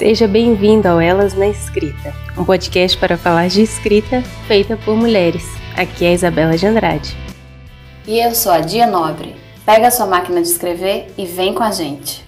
[0.00, 5.44] Seja bem-vindo ao Elas na Escrita, um podcast para falar de escrita feita por mulheres.
[5.76, 7.14] Aqui é a Isabela de Andrade.
[8.08, 9.36] E eu sou a Dia Nobre.
[9.66, 12.24] Pega a sua máquina de escrever e vem com a gente.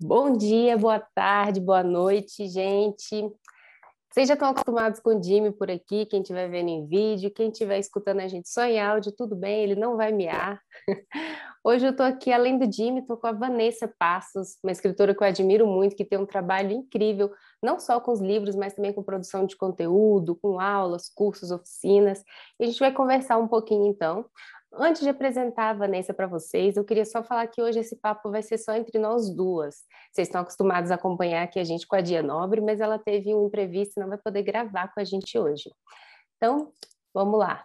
[0.00, 3.28] Bom dia, boa tarde, boa noite, gente.
[4.12, 7.48] Vocês já estão acostumados com o Jimmy por aqui, quem estiver vendo em vídeo, quem
[7.48, 10.60] estiver escutando a gente só em áudio, tudo bem, ele não vai miar.
[11.64, 15.22] Hoje eu estou aqui, além do Jimmy, estou com a Vanessa Passos, uma escritora que
[15.22, 18.92] eu admiro muito, que tem um trabalho incrível, não só com os livros, mas também
[18.92, 22.22] com produção de conteúdo, com aulas, cursos, oficinas.
[22.60, 24.26] E a gente vai conversar um pouquinho então.
[24.74, 28.30] Antes de apresentar a Vanessa para vocês, eu queria só falar que hoje esse papo
[28.30, 29.82] vai ser só entre nós duas.
[30.10, 33.34] Vocês estão acostumados a acompanhar aqui a gente com a Dia Nobre, mas ela teve
[33.34, 35.70] um imprevisto e não vai poder gravar com a gente hoje.
[36.36, 36.72] Então,
[37.12, 37.62] vamos lá.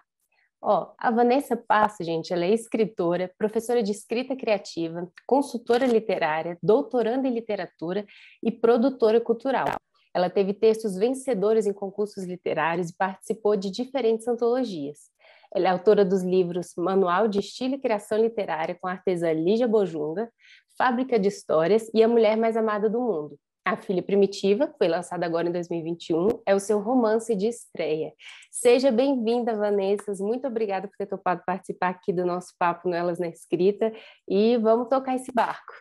[0.62, 7.26] Ó, a Vanessa Passo, gente, ela é escritora, professora de escrita criativa, consultora literária, doutoranda
[7.26, 8.06] em literatura
[8.44, 9.67] e produtora cultural.
[10.14, 15.16] Ela teve textos vencedores em concursos literários e participou de diferentes antologias.
[15.53, 19.67] Ela é autora dos livros Manual de Estilo e Criação Literária com a artesã Lígia
[19.67, 20.30] Bojunga,
[20.78, 23.39] Fábrica de Histórias e A Mulher Mais Amada do Mundo.
[23.66, 28.14] A Filha Primitiva, foi lançada agora em 2021, é o seu romance de estreia.
[28.50, 30.14] Seja bem-vinda, Vanessa.
[30.20, 33.92] Muito obrigada por ter topado participar aqui do nosso papo no Elas na Escrita
[34.26, 35.73] e vamos tocar esse barco.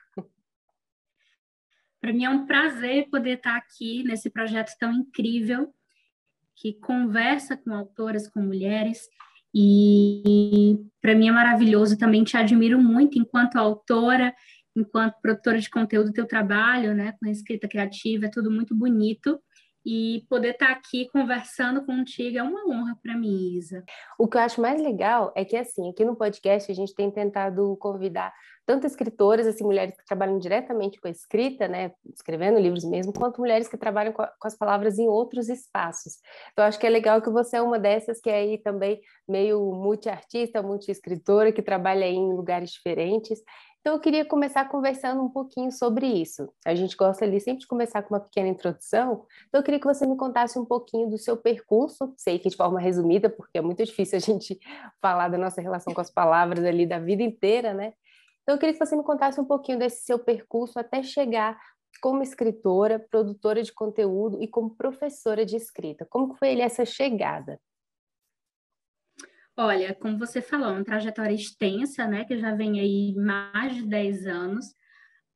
[2.00, 5.72] Para mim é um prazer poder estar aqui nesse projeto tão incrível
[6.56, 9.08] que conversa com autoras, com mulheres
[9.58, 14.34] e para mim é maravilhoso, também te admiro muito enquanto autora,
[14.76, 19.40] enquanto produtora de conteúdo, teu trabalho, né, com escrita criativa, é tudo muito bonito.
[19.88, 23.84] E poder estar aqui conversando contigo é uma honra para mim, Isa.
[24.18, 27.08] O que eu acho mais legal é que, assim, aqui no podcast a gente tem
[27.08, 28.34] tentado convidar
[28.66, 33.40] tanto escritoras, assim, mulheres que trabalham diretamente com a escrita, né, escrevendo livros mesmo, quanto
[33.40, 36.14] mulheres que trabalham com as palavras em outros espaços.
[36.52, 39.60] Então, acho que é legal que você é uma dessas que é aí também meio
[39.72, 43.40] multiartista, multi-escritora, que trabalha em lugares diferentes.
[43.86, 46.52] Então, eu queria começar conversando um pouquinho sobre isso.
[46.66, 49.24] A gente gosta ali sempre de começar com uma pequena introdução.
[49.46, 52.56] Então, eu queria que você me contasse um pouquinho do seu percurso, sei que de
[52.56, 54.58] forma resumida, porque é muito difícil a gente
[55.00, 57.92] falar da nossa relação com as palavras ali da vida inteira, né?
[58.42, 61.56] Então, eu queria que você me contasse um pouquinho desse seu percurso até chegar
[62.02, 66.04] como escritora, produtora de conteúdo e como professora de escrita.
[66.10, 67.60] Como foi essa chegada?
[69.58, 74.26] Olha, como você falou, uma trajetória extensa, né, que já vem aí mais de 10
[74.26, 74.66] anos,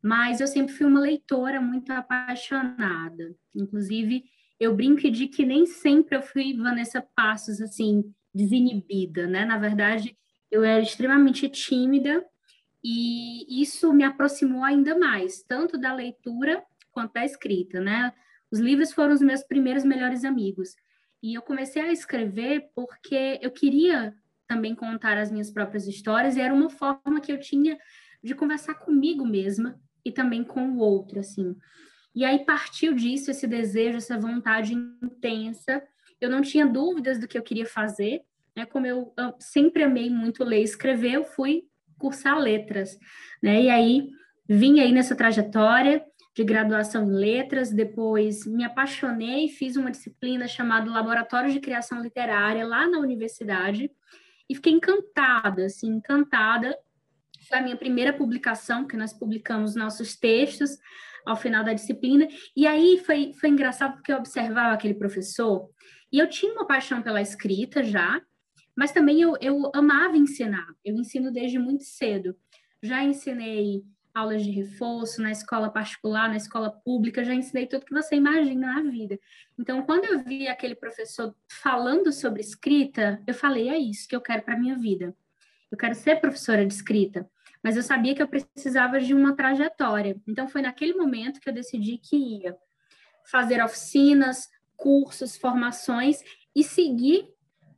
[0.02, 3.34] mas eu sempre fui uma leitora muito apaixonada.
[3.54, 4.24] Inclusive,
[4.58, 8.04] eu brinco de que nem sempre eu fui Vanessa Passos, assim,
[8.34, 9.46] desinibida, né?
[9.46, 10.14] Na verdade,
[10.50, 12.22] eu era extremamente tímida
[12.84, 18.12] e isso me aproximou ainda mais, tanto da leitura quanto da escrita, né?
[18.52, 20.74] Os livros foram os meus primeiros melhores amigos.
[21.22, 24.14] E eu comecei a escrever porque eu queria
[24.48, 27.78] também contar as minhas próprias histórias e era uma forma que eu tinha
[28.22, 31.56] de conversar comigo mesma e também com o outro, assim.
[32.14, 35.82] E aí partiu disso esse desejo, essa vontade intensa.
[36.20, 38.22] Eu não tinha dúvidas do que eu queria fazer,
[38.56, 38.66] né?
[38.66, 41.64] Como eu sempre amei muito ler e escrever, eu fui
[41.98, 42.98] cursar letras,
[43.42, 43.62] né?
[43.62, 44.08] E aí
[44.48, 46.04] vim aí nessa trajetória
[46.34, 52.66] de graduação em letras, depois me apaixonei, fiz uma disciplina chamada Laboratório de Criação Literária
[52.66, 53.90] lá na universidade
[54.48, 56.76] e fiquei encantada, assim, encantada.
[57.48, 60.78] Foi a minha primeira publicação, que nós publicamos nossos textos
[61.26, 62.28] ao final da disciplina.
[62.56, 65.68] E aí foi, foi engraçado porque eu observava aquele professor
[66.12, 68.20] e eu tinha uma paixão pela escrita já,
[68.76, 70.66] mas também eu, eu amava ensinar.
[70.84, 72.36] Eu ensino desde muito cedo.
[72.82, 73.82] Já ensinei
[74.14, 78.74] aulas de reforço na escola particular, na escola pública, já ensinei tudo que você imagina
[78.74, 79.18] na vida.
[79.58, 84.20] Então, quando eu vi aquele professor falando sobre escrita, eu falei: é isso que eu
[84.20, 85.14] quero para minha vida.
[85.70, 87.28] Eu quero ser professora de escrita.
[87.62, 90.20] Mas eu sabia que eu precisava de uma trajetória.
[90.26, 92.56] Então, foi naquele momento que eu decidi que ia
[93.30, 96.22] fazer oficinas, cursos, formações
[96.56, 97.28] e seguir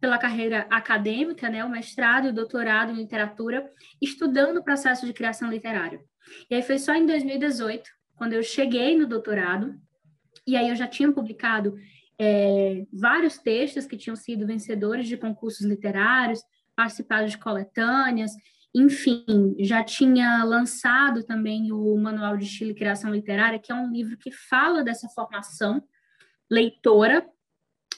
[0.00, 3.70] pela carreira acadêmica, né, o mestrado e o doutorado em literatura,
[4.00, 6.00] estudando o processo de criação literária.
[6.50, 9.74] E aí foi só em 2018, quando eu cheguei no doutorado,
[10.46, 11.76] e aí eu já tinha publicado
[12.18, 16.40] é, vários textos que tinham sido vencedores de concursos literários,
[16.74, 18.32] participado de coletâneas,
[18.74, 23.92] enfim, já tinha lançado também o Manual de Estilo e Criação Literária, que é um
[23.92, 25.82] livro que fala dessa formação
[26.50, 27.26] leitora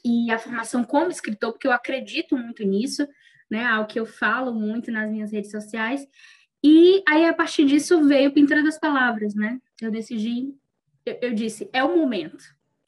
[0.05, 3.07] e a formação como escritor, porque eu acredito muito nisso,
[3.49, 6.05] né, ao que eu falo muito nas minhas redes sociais.
[6.67, 9.61] E aí, a partir disso, veio Pintura das Palavras, né?
[9.83, 10.55] Eu decidi,
[11.05, 12.43] eu, eu disse, é o momento.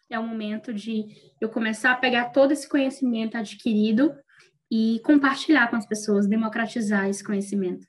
[0.08, 1.04] É o momento de
[1.38, 4.16] eu começar a pegar todo esse conhecimento adquirido
[4.70, 7.86] e compartilhar com as pessoas, democratizar esse conhecimento.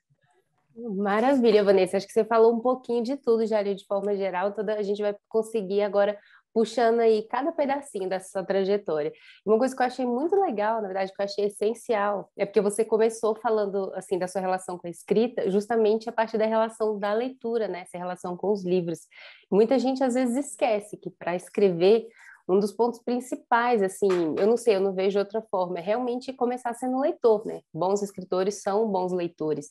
[0.76, 1.96] Maravilha, Vanessa.
[1.96, 4.52] Acho que você falou um pouquinho de tudo já ali de forma geral.
[4.52, 6.18] Toda a gente vai conseguir agora
[6.58, 9.12] puxando aí cada pedacinho dessa sua trajetória.
[9.46, 12.60] Uma coisa que eu achei muito legal, na verdade, que eu achei essencial, é porque
[12.60, 16.98] você começou falando assim da sua relação com a escrita, justamente a partir da relação
[16.98, 17.82] da leitura, né?
[17.82, 19.06] Essa relação com os livros.
[19.48, 22.08] Muita gente às vezes esquece que para escrever
[22.48, 26.32] um dos pontos principais, assim, eu não sei, eu não vejo outra forma, é realmente
[26.32, 27.60] começar sendo leitor, né?
[27.72, 29.68] Bons escritores são bons leitores.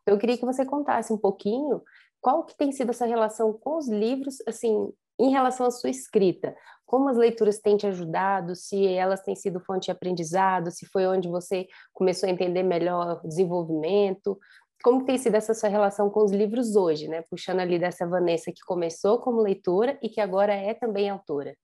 [0.00, 1.82] Então, eu queria que você contasse um pouquinho
[2.18, 6.56] qual que tem sido essa relação com os livros, assim, em relação à sua escrita,
[6.86, 11.06] como as leituras têm te ajudado, se elas têm sido fonte de aprendizado, se foi
[11.06, 14.38] onde você começou a entender melhor o desenvolvimento,
[14.82, 17.22] como tem sido essa sua relação com os livros hoje, né?
[17.30, 21.54] Puxando ali dessa Vanessa que começou como leitora e que agora é também autora.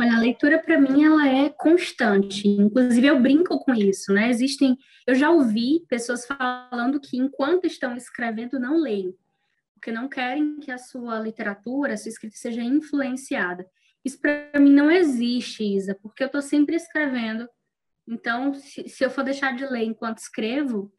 [0.00, 2.46] Olha, a leitura para mim ela é constante.
[2.46, 4.30] Inclusive eu brinco com isso, né?
[4.30, 9.12] Existem, eu já ouvi pessoas falando que enquanto estão escrevendo não leem
[9.78, 13.64] porque não querem que a sua literatura, a sua escrita seja influenciada.
[14.04, 17.48] Isso para mim não existe, Isa, porque eu estou sempre escrevendo.
[18.06, 20.92] Então, se, se, eu for deixar de ler enquanto escrevo,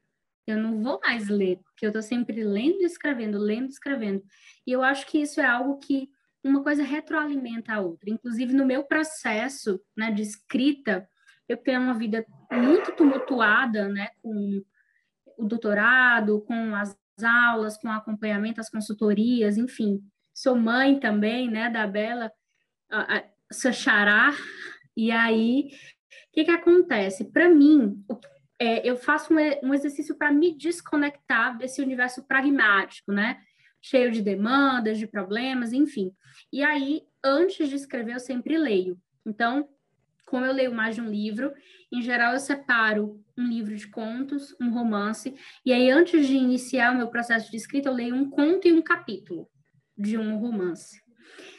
[0.48, 4.24] eu não vou mais ler, porque eu estou sempre lendo e escrevendo, lendo e escrevendo.
[4.66, 6.10] E eu acho que isso é algo que
[6.44, 8.10] uma coisa retroalimenta a outra.
[8.10, 11.08] Inclusive, no meu processo né, de escrita,
[11.48, 14.64] eu tenho uma vida muito tumultuada, né, com
[15.38, 20.02] o doutorado, com as aulas, com acompanhamento, as consultorias, enfim.
[20.34, 22.32] Sou mãe também, né, da Bela,
[22.92, 24.32] a, sou xará,
[24.96, 27.26] e aí, o que que acontece?
[27.32, 28.04] Para mim,
[28.60, 29.38] é, eu faço um,
[29.70, 33.42] um exercício para me desconectar desse universo pragmático, né,
[33.82, 36.14] cheio de demandas, de problemas, enfim.
[36.52, 39.00] E aí, antes de escrever, eu sempre leio.
[39.26, 39.68] Então,
[40.30, 41.52] como eu leio mais de um livro,
[41.92, 45.34] em geral eu separo um livro de contos, um romance,
[45.66, 48.72] e aí antes de iniciar o meu processo de escrita, eu leio um conto e
[48.72, 49.50] um capítulo
[49.98, 51.02] de um romance.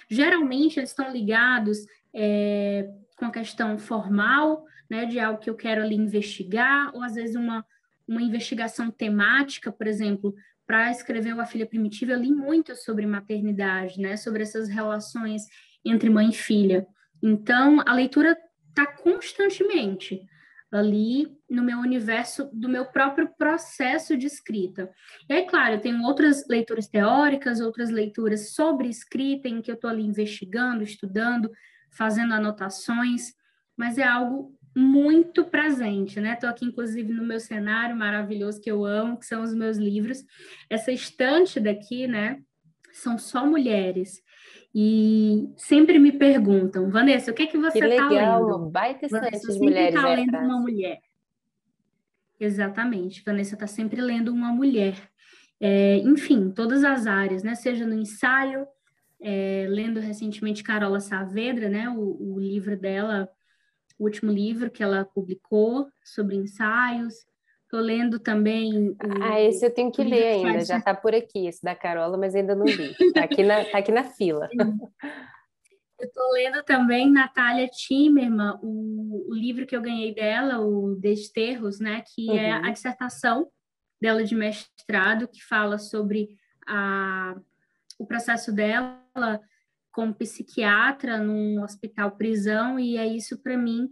[0.08, 1.78] Geralmente eles estão ligados
[2.14, 7.14] é, com a questão formal, né, de algo que eu quero ali investigar, ou às
[7.14, 7.66] vezes uma,
[8.06, 10.32] uma investigação temática, por exemplo,
[10.64, 15.42] para escrever A Filha Primitiva, eu li muito sobre maternidade, né, sobre essas relações
[15.84, 16.86] entre mãe e filha.
[17.22, 18.36] Então, a leitura
[18.70, 20.26] está constantemente
[20.70, 24.90] ali no meu universo do meu próprio processo de escrita.
[25.28, 29.74] E aí, claro, eu tenho outras leituras teóricas, outras leituras sobre escrita, em que eu
[29.74, 31.50] estou ali investigando, estudando,
[31.90, 33.32] fazendo anotações,
[33.76, 36.34] mas é algo muito presente, né?
[36.34, 40.24] Estou aqui, inclusive, no meu cenário maravilhoso que eu amo, que são os meus livros.
[40.68, 42.40] Essa estante daqui, né?
[42.92, 44.22] São só mulheres.
[44.74, 48.70] E sempre me perguntam, Vanessa, o que é que você está lendo?
[48.70, 49.94] Baita de mulheres.
[49.94, 51.00] está lendo uma mulher.
[52.38, 55.10] Exatamente, Vanessa está sempre lendo uma mulher.
[55.58, 57.54] É, enfim, todas as áreas, né?
[57.54, 58.66] Seja no ensaio,
[59.20, 61.90] é, lendo recentemente Carola Saavedra, né?
[61.90, 63.28] O, o livro dela,
[63.98, 67.14] o último livro que ela publicou sobre ensaios.
[67.70, 68.88] Estou lendo também.
[68.88, 70.66] O, ah, esse eu tenho que ler ainda, faz...
[70.66, 72.96] já está por aqui, esse da Carola, mas ainda não li.
[72.98, 74.48] Está aqui, na, tá aqui na fila.
[76.00, 81.78] Eu estou lendo também Natália Timmerman, o, o, livro que eu ganhei dela, o Desterros,
[81.78, 82.38] né, que uhum.
[82.38, 83.50] é a dissertação
[84.00, 86.30] dela de mestrado, que fala sobre
[86.66, 87.38] a,
[87.98, 88.98] o processo dela
[89.92, 93.90] como psiquiatra num hospital prisão, e é isso para mim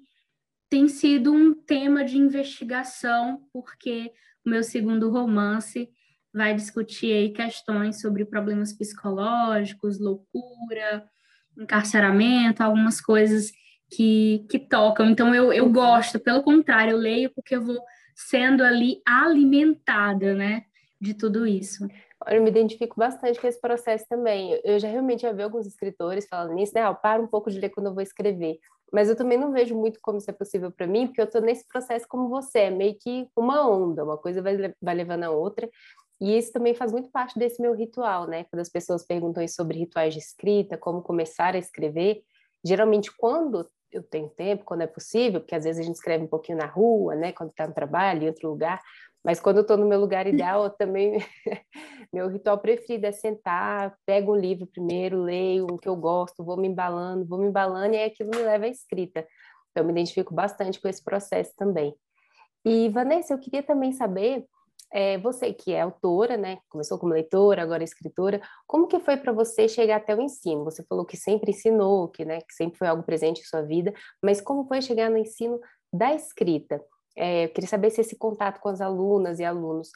[0.68, 4.12] tem sido um tema de investigação, porque
[4.44, 5.88] o meu segundo romance
[6.32, 11.08] vai discutir aí questões sobre problemas psicológicos, loucura,
[11.58, 13.50] encarceramento, algumas coisas
[13.90, 15.10] que, que tocam.
[15.10, 17.78] Então, eu, eu gosto, pelo contrário, eu leio porque eu vou
[18.14, 20.64] sendo ali alimentada, né,
[21.00, 21.88] de tudo isso.
[22.26, 24.60] Eu me identifico bastante com esse processo também.
[24.64, 26.84] Eu já realmente já vi alguns escritores falando nisso, né?
[26.84, 28.58] Eu paro um pouco de ler quando eu vou escrever.
[28.92, 31.40] Mas eu também não vejo muito como isso é possível para mim, porque eu estou
[31.40, 35.30] nesse processo como você, é meio que uma onda, uma coisa vai, vai levando a
[35.30, 35.68] outra.
[36.21, 38.45] E isso também faz muito parte desse meu ritual, né?
[38.45, 42.23] Quando as pessoas perguntam sobre rituais de escrita, como começar a escrever,
[42.64, 46.28] geralmente quando eu tenho tempo, quando é possível, porque às vezes a gente escreve um
[46.28, 47.33] pouquinho na rua, né?
[47.33, 48.80] Quando está no trabalho, em outro lugar,
[49.28, 51.18] mas quando eu estou no meu lugar ideal, eu também
[52.11, 56.56] meu ritual preferido é sentar, pego um livro primeiro, leio um que eu gosto, vou
[56.56, 59.20] me embalando, vou me embalando e aí aquilo me leva à escrita.
[59.70, 61.94] Então, eu me identifico bastante com esse processo também.
[62.64, 64.47] E, Vanessa, eu queria também saber
[64.90, 66.56] é, você que é autora, né?
[66.66, 68.40] Começou como leitora, agora escritora.
[68.66, 70.64] Como que foi para você chegar até o ensino?
[70.64, 73.92] Você falou que sempre ensinou, que, né, que sempre foi algo presente em sua vida,
[74.25, 75.61] mas como foi chegar no ensino
[75.92, 76.82] da escrita?
[77.18, 79.90] É, eu queria saber se esse contato com as alunas e alunos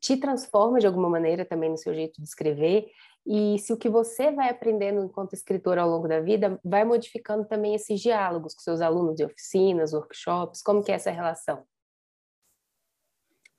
[0.00, 2.90] te transforma de alguma maneira também no seu jeito de escrever
[3.26, 7.46] e se o que você vai aprendendo enquanto escritor ao longo da vida vai modificando
[7.46, 11.64] também esses diálogos com seus alunos de oficinas, workshops, como que é essa relação?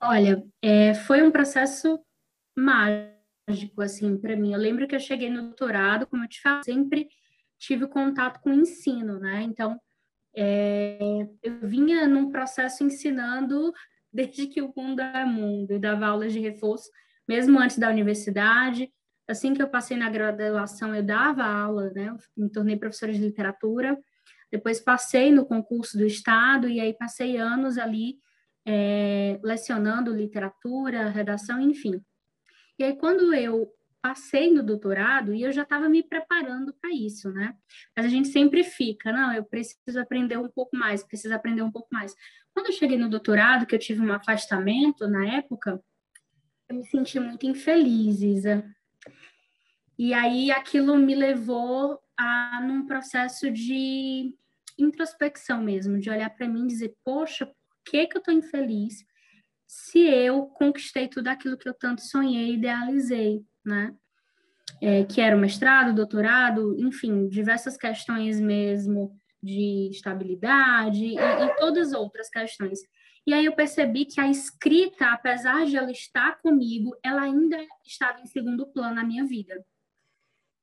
[0.00, 1.98] Olha, é, foi um processo
[2.56, 4.52] mágico, assim, para mim.
[4.52, 7.08] Eu lembro que eu cheguei no doutorado, como eu te falei, sempre
[7.58, 9.42] tive contato com o ensino, né?
[9.42, 9.80] Então,
[10.36, 10.98] é,
[11.42, 13.72] eu vinha num processo ensinando
[14.12, 16.90] desde que o mundo é mundo, e dava aulas de reforço,
[17.26, 18.90] mesmo antes da universidade.
[19.28, 22.08] Assim que eu passei na graduação, eu dava aula, né?
[22.08, 23.98] Eu me tornei professora de literatura.
[24.50, 28.18] Depois passei no concurso do Estado, e aí passei anos ali
[28.64, 32.00] é, lecionando literatura, redação, enfim.
[32.78, 33.72] E aí, quando eu
[34.06, 37.56] passei no doutorado, e eu já estava me preparando para isso, né?
[37.96, 41.72] Mas a gente sempre fica, não, eu preciso aprender um pouco mais, preciso aprender um
[41.72, 42.14] pouco mais.
[42.54, 45.82] Quando eu cheguei no doutorado, que eu tive um afastamento na época,
[46.68, 48.64] eu me senti muito infeliz, Isa.
[49.98, 54.32] E aí aquilo me levou a num processo de
[54.78, 57.50] introspecção mesmo, de olhar para mim e dizer, poxa,
[57.84, 59.04] que, que eu estou infeliz
[59.66, 63.94] se eu conquistei tudo aquilo que eu tanto sonhei e idealizei, né?
[64.80, 71.92] É, que era o mestrado, doutorado, enfim, diversas questões mesmo de estabilidade e, e todas
[71.92, 72.80] outras questões.
[73.26, 78.20] E aí eu percebi que a escrita, apesar de ela estar comigo, ela ainda estava
[78.20, 79.64] em segundo plano na minha vida.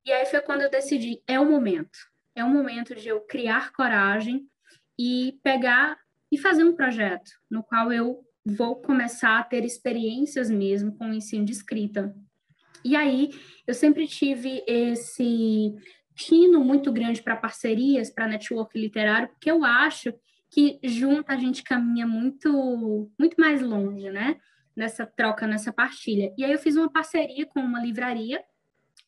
[0.06, 1.98] E aí foi quando eu decidi, é o momento.
[2.36, 4.48] É o momento de eu criar coragem
[4.98, 5.98] e pegar
[6.32, 11.14] e fazer um projeto no qual eu vou começar a ter experiências mesmo com o
[11.14, 12.16] ensino de escrita.
[12.84, 13.30] E aí,
[13.66, 15.74] eu sempre tive esse
[16.16, 20.14] tino muito grande para parcerias, para network literário, porque eu acho
[20.52, 24.38] que junto a gente caminha muito, muito mais longe, né?
[24.76, 26.34] Nessa troca, nessa partilha.
[26.38, 28.44] E aí eu fiz uma parceria com uma livraria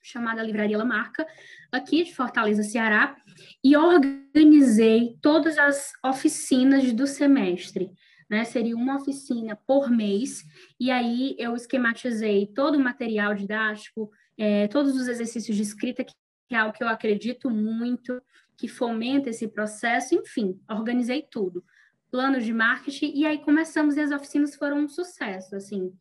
[0.06, 1.26] chamada Livraria Lamarca,
[1.72, 3.16] aqui de Fortaleza, Ceará,
[3.64, 7.92] e organizei todas as oficinas do semestre.
[8.30, 8.44] Né?
[8.44, 10.44] Seria uma oficina por mês,
[10.80, 16.14] e aí eu esquematizei todo o material didático, é, todos os exercícios de escrita, que
[16.52, 18.22] é algo que eu acredito muito,
[18.58, 21.64] que fomenta esse processo, enfim, organizei tudo.
[22.10, 25.94] Planos de marketing, e aí começamos, e as oficinas foram um sucesso, assim.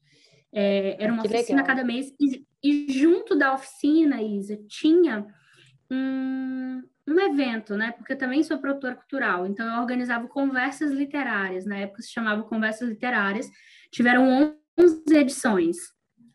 [0.53, 1.77] É, era uma que oficina legal.
[1.77, 5.27] cada mês, e, e junto da oficina, Isa, tinha
[5.95, 7.93] um, um evento, né?
[7.93, 12.43] Porque eu também sou produtora cultural, então eu organizava conversas literárias, na época se chamava
[12.43, 13.49] Conversas Literárias.
[13.91, 15.77] Tiveram 11 edições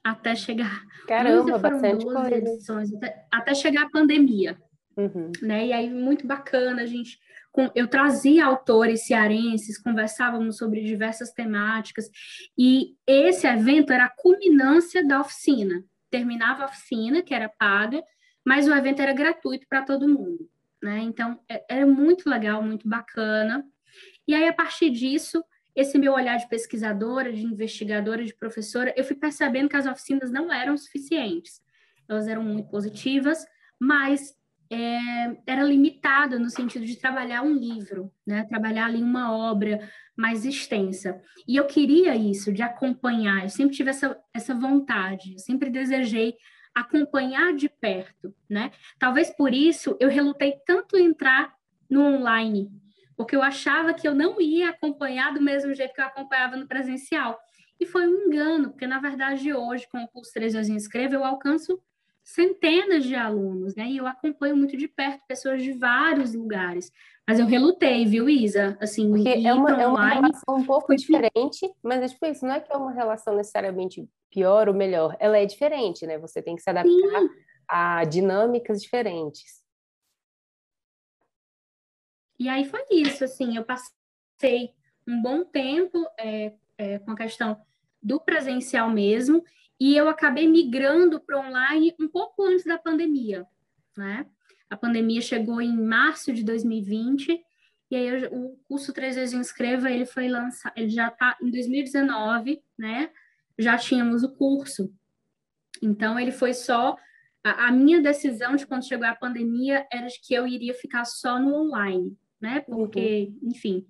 [0.04, 0.82] até chegar.
[1.08, 2.36] Caramba, bastante coisa.
[2.36, 4.58] Edições, até, até, chegar a pandemia.
[4.96, 5.32] Uhum.
[5.42, 5.68] Né?
[5.68, 7.18] E aí, muito bacana, a gente.
[7.76, 12.10] Eu trazia autores cearenses, conversávamos sobre diversas temáticas,
[12.58, 18.04] e esse evento era a culminância da oficina terminava a oficina, que era paga,
[18.50, 20.50] mas o evento era gratuito para todo mundo,
[20.82, 21.02] né?
[21.04, 23.64] Então, é, era muito legal, muito bacana.
[24.28, 25.44] E aí, a partir disso,
[25.76, 30.32] esse meu olhar de pesquisadora, de investigadora, de professora, eu fui percebendo que as oficinas
[30.32, 31.62] não eram suficientes.
[32.10, 33.46] Elas eram muito positivas,
[33.80, 34.34] mas
[34.68, 38.46] é, era limitada no sentido de trabalhar um livro, né?
[38.46, 39.88] Trabalhar ali uma obra
[40.18, 41.22] mais extensa.
[41.48, 46.34] E eu queria isso, de acompanhar, eu sempre tive essa, essa vontade, eu sempre desejei
[46.74, 48.72] acompanhar de perto, né?
[48.98, 51.54] Talvez por isso eu relutei tanto em entrar
[51.90, 52.72] no online,
[53.16, 56.68] porque eu achava que eu não ia acompanhar do mesmo jeito que eu acompanhava no
[56.68, 57.40] presencial.
[57.80, 60.78] E foi um engano, porque na verdade hoje, com o curso 3 Horas em
[61.12, 61.82] eu alcanço
[62.30, 63.88] centenas de alunos, né?
[63.88, 66.92] E eu acompanho muito de perto pessoas de vários lugares.
[67.28, 68.78] Mas eu relutei, viu, Isa?
[68.80, 72.54] Assim, Porque é uma, é uma relação um pouco diferente, mas é tipo isso, não
[72.54, 76.20] é que é uma relação necessariamente pior ou melhor, ela é diferente, né?
[76.20, 77.30] Você tem que se adaptar Sim.
[77.68, 79.64] a dinâmicas diferentes.
[82.38, 84.72] E aí foi isso, assim, eu passei
[85.08, 87.60] um bom tempo é, é, com a questão
[88.02, 89.44] do presencial mesmo,
[89.80, 93.46] e eu acabei migrando para online um pouco antes da pandemia,
[93.98, 94.26] né?
[94.70, 97.42] A pandemia chegou em março de 2020
[97.90, 101.50] e aí eu, o curso Três vezes inscreva ele foi lançado, ele já está em
[101.50, 103.10] 2019, né?
[103.58, 104.94] Já tínhamos o curso.
[105.82, 106.98] Então ele foi só
[107.44, 111.06] a, a, minha decisão de quando chegou a pandemia era de que eu iria ficar
[111.06, 112.60] só no online, né?
[112.62, 113.50] Porque, uhum.
[113.50, 113.88] enfim,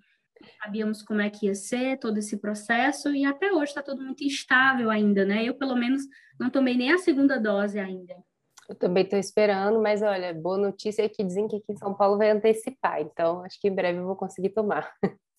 [0.62, 4.24] sabíamos como é que ia ser todo esse processo e até hoje está tudo muito
[4.24, 5.44] instável ainda, né?
[5.44, 6.04] Eu, pelo menos,
[6.40, 8.16] não tomei nem a segunda dose ainda.
[8.68, 11.94] Eu também estou esperando, mas olha, boa notícia é que dizem que aqui em São
[11.94, 14.92] Paulo vai antecipar, então acho que em breve eu vou conseguir tomar.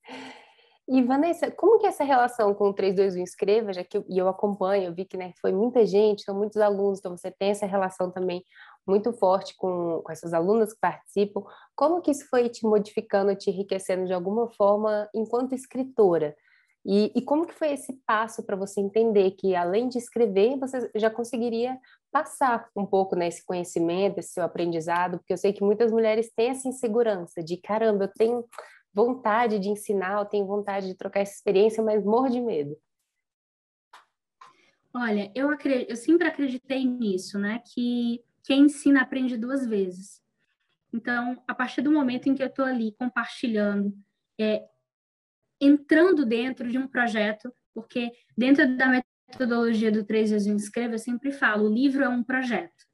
[0.92, 4.18] E Vanessa, como que é essa relação com o 321 Escreva, já que eu, e
[4.18, 7.50] eu acompanho, eu vi que né, foi muita gente, são muitos alunos, então você tem
[7.50, 8.44] essa relação também
[8.90, 11.42] muito forte com, com essas alunas que participam.
[11.74, 16.36] Como que isso foi te modificando, te enriquecendo de alguma forma enquanto escritora?
[16.84, 20.90] E, e como que foi esse passo para você entender que além de escrever, você
[20.94, 21.78] já conseguiria
[22.10, 25.18] passar um pouco né, esse conhecimento, esse seu aprendizado?
[25.18, 28.44] Porque eu sei que muitas mulheres têm essa insegurança de caramba, eu tenho
[28.92, 32.76] vontade de ensinar, eu tenho vontade de trocar essa experiência, mas morro de medo.
[34.92, 37.62] Olha, eu, acredito, eu sempre acreditei nisso, né?
[37.72, 40.20] Que quem ensina aprende duas vezes.
[40.92, 43.96] Então, a partir do momento em que eu estou ali compartilhando,
[44.38, 44.64] é,
[45.60, 51.30] entrando dentro de um projeto, porque dentro da metodologia do Três vezes Escreva, eu sempre
[51.30, 52.86] falo, o livro é um projeto.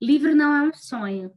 [0.00, 1.32] Livro não é um sonho,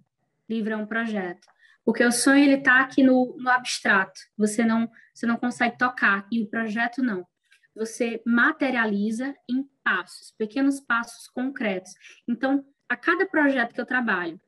[0.47, 1.47] livro é um projeto.
[1.83, 4.19] Porque o sonho ele está aqui no, no abstrato.
[4.37, 7.27] Você não você não consegue tocar e o projeto não.
[7.75, 11.91] Você materializa em passos, pequenos passos concretos.
[12.27, 14.41] Então, a cada projeto que eu trabalho,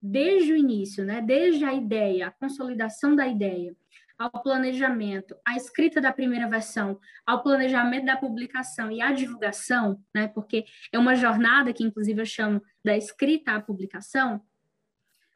[0.00, 3.76] desde o início, né, desde a ideia, a consolidação da ideia,
[4.18, 10.26] ao planejamento, a escrita da primeira versão, ao planejamento da publicação e a divulgação, né,
[10.28, 14.40] porque é uma jornada que inclusive eu chamo da escrita à publicação,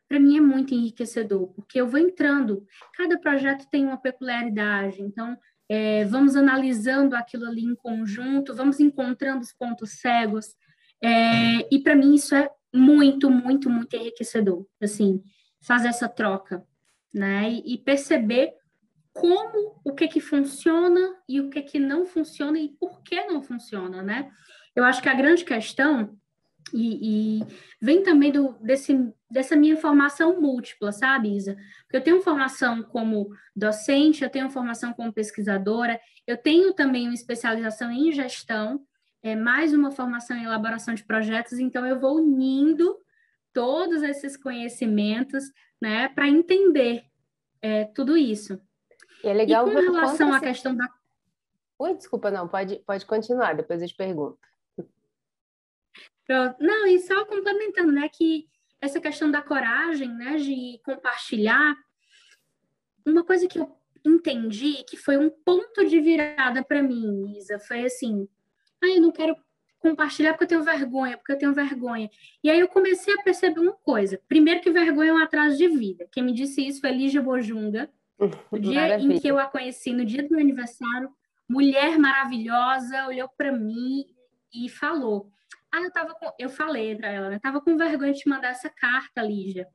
[0.08, 5.38] para mim é muito enriquecedor, porque eu vou entrando, cada projeto tem uma peculiaridade, então
[5.68, 10.56] é, vamos analisando aquilo ali em conjunto, vamos encontrando os pontos cegos,
[11.02, 15.22] é, e para mim isso é muito, muito, muito enriquecedor, assim,
[15.60, 16.64] fazer essa troca,
[17.12, 18.54] né, e, e perceber
[19.12, 23.42] como, o que que funciona e o que que não funciona e por que não
[23.42, 24.30] funciona, né?
[24.74, 26.16] Eu acho que a grande questão
[26.72, 27.46] e, e,
[27.80, 31.56] vem também do, desse, dessa minha formação múltipla, sabe, Isa?
[31.82, 37.14] Porque eu tenho formação como docente, eu tenho formação como pesquisadora, eu tenho também uma
[37.14, 38.80] especialização em gestão,
[39.22, 42.98] é, mais uma formação em elaboração de projetos, então eu vou unindo
[43.52, 45.44] todos esses conhecimentos,
[45.80, 47.04] né, para entender
[47.60, 48.60] é, tudo isso.
[49.22, 50.88] E é legal e com relação à questão da...
[51.78, 54.38] Oi, desculpa, não, pode, pode continuar, depois eu te pergunto.
[56.60, 58.48] Não, e só complementando, né, que
[58.80, 61.74] essa questão da coragem, né, de compartilhar,
[63.04, 67.84] uma coisa que eu entendi que foi um ponto de virada para mim, Isa, foi
[67.84, 68.28] assim,
[68.82, 69.36] ah, eu não quero
[69.78, 72.10] compartilhar porque eu tenho vergonha, porque eu tenho vergonha.
[72.44, 74.20] E aí eu comecei a perceber uma coisa.
[74.28, 76.06] Primeiro que vergonha é um atraso de vida.
[76.12, 77.90] Quem me disse isso foi Lígia Bojunga.
[78.52, 79.14] No dia Maravilha.
[79.14, 81.10] em que eu a conheci, no dia do meu aniversário,
[81.48, 84.04] mulher maravilhosa, olhou para mim
[84.54, 85.30] e falou:
[85.72, 86.30] ah, eu tava com...
[86.38, 87.38] eu falei para ela, né?
[87.38, 89.66] Tava com vergonha de te mandar essa carta, Lígia.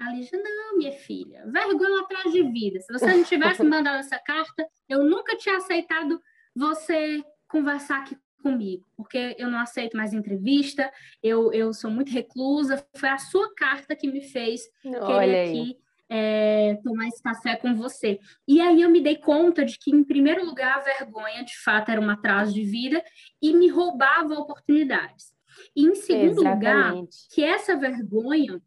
[0.00, 2.80] A Lígia, não, minha filha, vergonha atrás de vida.
[2.80, 6.20] Se você não tivesse mandado essa carta, eu nunca tinha aceitado
[6.54, 7.22] você
[7.52, 10.90] conversar aqui comigo, porque eu não aceito mais entrevista,
[11.22, 12.84] eu, eu sou muito reclusa.
[12.96, 15.60] Foi a sua carta que me fez Olha querer aí.
[15.60, 15.82] aqui
[16.14, 18.20] é, tomar esse café com você.
[18.46, 21.90] E aí eu me dei conta de que, em primeiro lugar, a vergonha, de fato,
[21.90, 23.02] era um atraso de vida
[23.40, 25.32] e me roubava oportunidades.
[25.74, 26.58] E, em segundo Exatamente.
[26.58, 26.94] lugar,
[27.30, 28.60] que essa vergonha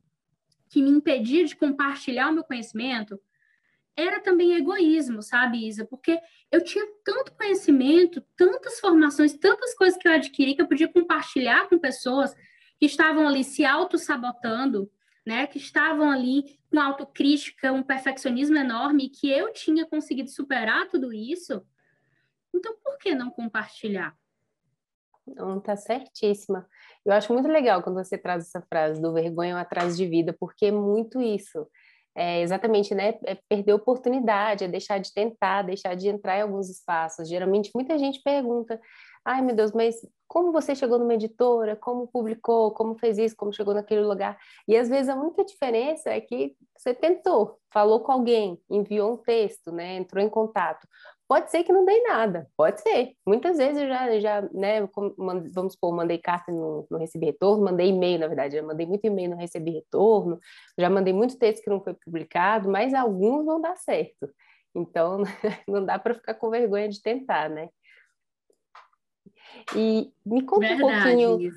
[0.69, 3.19] que me impedia de compartilhar o meu conhecimento
[3.97, 5.85] era também egoísmo, sabe, Isa?
[5.85, 6.19] Porque
[6.51, 11.69] eu tinha tanto conhecimento, tantas formações, tantas coisas que eu adquiri que eu podia compartilhar
[11.69, 12.35] com pessoas
[12.77, 14.91] que estavam ali se auto-sabotando,
[15.25, 21.11] né, que estavam ali com autocrítica, um perfeccionismo enorme, que eu tinha conseguido superar tudo
[21.11, 21.65] isso.
[22.53, 24.15] Então, por que não compartilhar?
[25.25, 26.67] Não, tá certíssima.
[27.03, 30.35] Eu acho muito legal quando você traz essa frase do vergonha é atraso de vida,
[30.39, 31.67] porque é muito isso.
[32.17, 33.15] É exatamente, né?
[33.25, 37.27] É perder oportunidade, é deixar de tentar, deixar de entrar em alguns espaços.
[37.27, 38.79] Geralmente, muita gente pergunta:
[39.25, 39.95] ai meu Deus, mas
[40.27, 44.37] como você chegou numa editora, como publicou, como fez isso, como chegou naquele lugar.
[44.67, 49.17] E às vezes a única diferença é que você tentou, falou com alguém, enviou um
[49.17, 50.87] texto, né, entrou em contato.
[51.27, 53.13] Pode ser que não dê nada, pode ser.
[53.25, 54.87] Muitas vezes eu já, já né,
[55.51, 58.85] vamos supor, mandei carta e não, não recebi retorno, mandei e-mail, na verdade, já mandei
[58.85, 60.39] muito e-mail e não recebi retorno,
[60.77, 64.29] já mandei muito texto que não foi publicado, mas alguns vão dar certo.
[64.75, 65.23] Então,
[65.67, 67.69] não dá para ficar com vergonha de tentar, né?
[69.75, 71.51] E me conta Verdade, um pouquinho.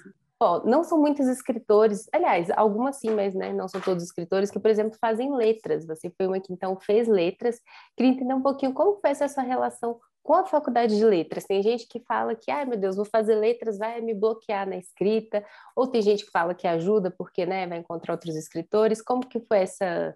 [0.65, 4.71] Não são muitos escritores, aliás, algumas sim, mas né, não são todos escritores que, por
[4.71, 5.85] exemplo, fazem letras.
[5.85, 7.61] Você foi uma que então fez letras.
[7.97, 11.45] Queria entender um pouquinho como foi essa sua relação com a faculdade de letras.
[11.45, 14.77] Tem gente que fala que, ai meu Deus, vou fazer letras, vai me bloquear na
[14.77, 19.03] escrita, ou tem gente que fala que ajuda porque né, vai encontrar outros escritores.
[19.03, 20.15] Como que foi essa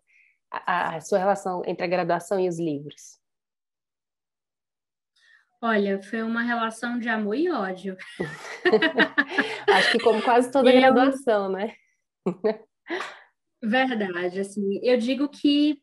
[0.50, 3.21] a, a sua relação entre a graduação e os livros?
[5.64, 7.96] Olha, foi uma relação de amor e ódio.
[9.72, 10.81] Acho que como quase toda eu...
[10.81, 11.77] graduação, né?
[13.62, 15.81] Verdade, assim, eu digo que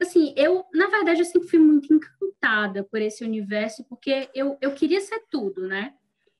[0.00, 4.72] assim, eu, na verdade, eu sempre fui muito encantada por esse universo, porque eu, eu
[4.72, 5.92] queria ser tudo, né?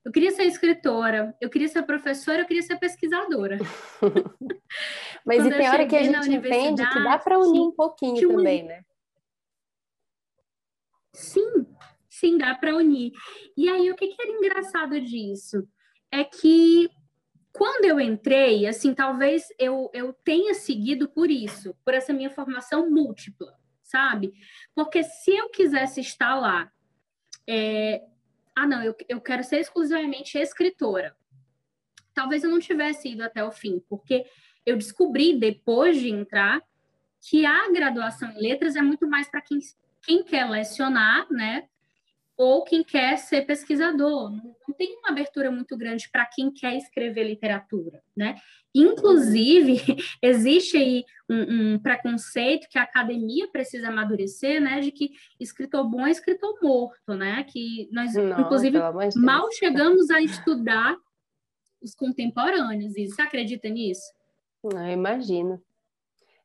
[0.04, 3.58] Eu queria ser escritora, eu queria ser professora, eu queria ser pesquisadora.
[5.26, 8.62] Mas e tem hora que a gente entende que dá para unir um pouquinho também,
[8.62, 8.84] né?
[11.12, 11.66] Sim,
[12.18, 13.12] sim, dá para unir.
[13.56, 15.66] E aí, o que, que era engraçado disso?
[16.10, 16.88] É que
[17.52, 22.90] quando eu entrei, assim, talvez eu, eu tenha seguido por isso, por essa minha formação
[22.90, 24.32] múltipla, sabe?
[24.74, 26.70] Porque se eu quisesse estar lá,
[27.46, 28.02] é...
[28.56, 31.16] ah, não, eu, eu quero ser exclusivamente escritora,
[32.12, 34.24] talvez eu não tivesse ido até o fim, porque
[34.64, 36.62] eu descobri depois de entrar
[37.20, 39.58] que a graduação em letras é muito mais para quem,
[40.02, 41.68] quem quer lecionar, né?
[42.36, 44.30] Ou quem quer ser pesquisador.
[44.32, 48.36] Não tem uma abertura muito grande para quem quer escrever literatura, né?
[48.74, 49.76] Inclusive,
[50.20, 54.80] existe aí um, um, preconceito que a academia precisa amadurecer, né?
[54.80, 57.44] De que escritor bom é escritor morto, né?
[57.44, 58.78] Que nós, Não, inclusive,
[59.16, 60.96] mal chegamos a estudar
[61.80, 62.96] os contemporâneos.
[62.96, 64.12] E você acredita nisso?
[64.64, 65.62] Não, eu imagino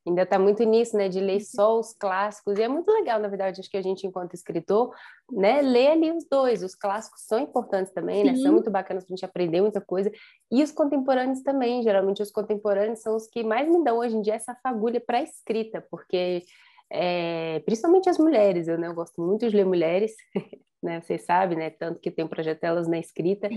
[0.07, 1.45] ainda está muito nisso, né, de ler uhum.
[1.45, 4.93] só os clássicos, e é muito legal, na verdade, acho que a gente, enquanto escritor,
[5.31, 9.13] né, lê ali os dois, os clássicos são importantes também, né, são muito bacanas para
[9.13, 10.11] a gente aprender muita coisa,
[10.51, 14.21] e os contemporâneos também, geralmente os contemporâneos são os que mais me dão hoje em
[14.21, 16.43] dia essa fagulha para escrita, porque
[16.91, 20.13] é, principalmente as mulheres, eu, né, eu gosto muito de ler mulheres,
[20.81, 23.49] né, vocês sabem, né, tanto que tem um projeto delas na escrita,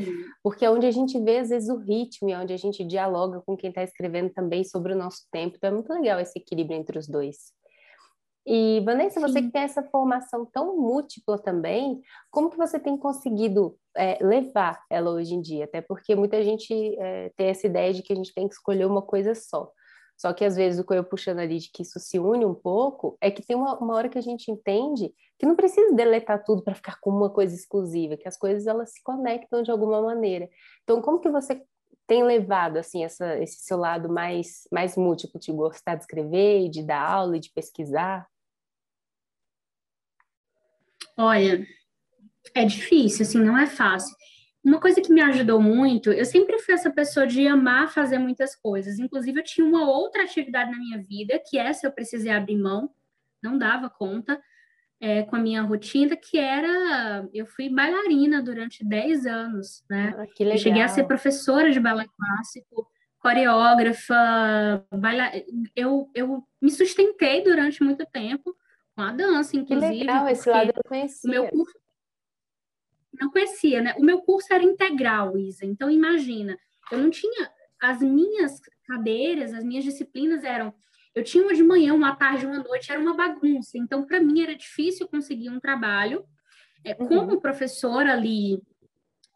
[0.42, 3.40] porque é onde a gente vê, às vezes, o ritmo, é onde a gente dialoga
[3.40, 6.78] com quem está escrevendo também sobre o nosso tempo, então é muito legal esse equilíbrio
[6.78, 7.52] entre os dois.
[8.44, 9.26] E, Vanessa, Sim.
[9.26, 14.82] você que tem essa formação tão múltipla também, como que você tem conseguido é, levar
[14.90, 15.64] ela hoje em dia?
[15.64, 18.85] Até porque muita gente é, tem essa ideia de que a gente tem que escolher
[18.85, 19.70] uma coisa só.
[20.22, 22.54] Só que às vezes o que eu puxando ali de que isso se une um
[22.54, 26.44] pouco é que tem uma, uma hora que a gente entende que não precisa deletar
[26.44, 30.00] tudo para ficar com uma coisa exclusiva, que as coisas elas se conectam de alguma
[30.00, 30.48] maneira.
[30.85, 31.61] Então, como que você
[32.06, 36.85] tem levado assim essa, esse seu lado mais mais múltiplo de gostar de escrever, de
[36.85, 38.24] dar aula e de pesquisar?
[41.18, 41.66] Olha,
[42.54, 44.14] é difícil, assim, não é fácil.
[44.64, 48.55] Uma coisa que me ajudou muito, eu sempre fui essa pessoa de amar fazer muitas
[48.55, 48.98] coisas.
[48.98, 52.88] Inclusive, eu tinha uma outra atividade na minha vida, que essa eu precisei abrir mão,
[53.42, 54.40] não dava conta
[55.01, 57.29] é, com a minha rotina, que era.
[57.35, 60.14] Eu fui bailarina durante 10 anos, né?
[60.16, 60.57] Ah, que legal.
[60.57, 62.87] Eu cheguei a ser professora de balé clássico,
[63.18, 65.33] coreógrafa, baila...
[65.75, 68.57] eu, eu me sustentei durante muito tempo
[68.94, 69.92] com a dança, inclusive.
[69.92, 71.29] Que legal, esse lado eu conhecia.
[71.29, 71.82] O meu curso
[73.20, 73.94] não conhecia, né?
[73.98, 75.64] O meu curso era integral, Isa.
[75.64, 76.59] Então, imagina,
[76.90, 77.51] eu não tinha.
[77.81, 80.72] As minhas cadeiras, as minhas disciplinas eram.
[81.14, 83.77] Eu tinha uma de manhã, uma tarde, uma noite, era uma bagunça.
[83.77, 86.25] Então, para mim, era difícil conseguir um trabalho.
[86.85, 87.07] É, uhum.
[87.07, 88.61] Como professora ali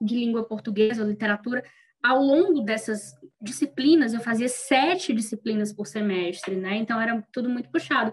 [0.01, 1.63] de língua portuguesa, literatura,
[2.03, 6.77] ao longo dessas disciplinas, eu fazia sete disciplinas por semestre, né?
[6.77, 8.13] Então, era tudo muito puxado.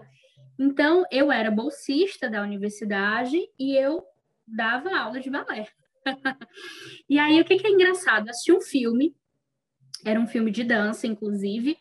[0.58, 4.04] Então, eu era bolsista da universidade e eu
[4.46, 5.68] dava aula de balé.
[7.08, 8.28] e aí, o que, que é engraçado?
[8.28, 9.14] Assisti um filme,
[10.04, 11.76] era um filme de dança, inclusive,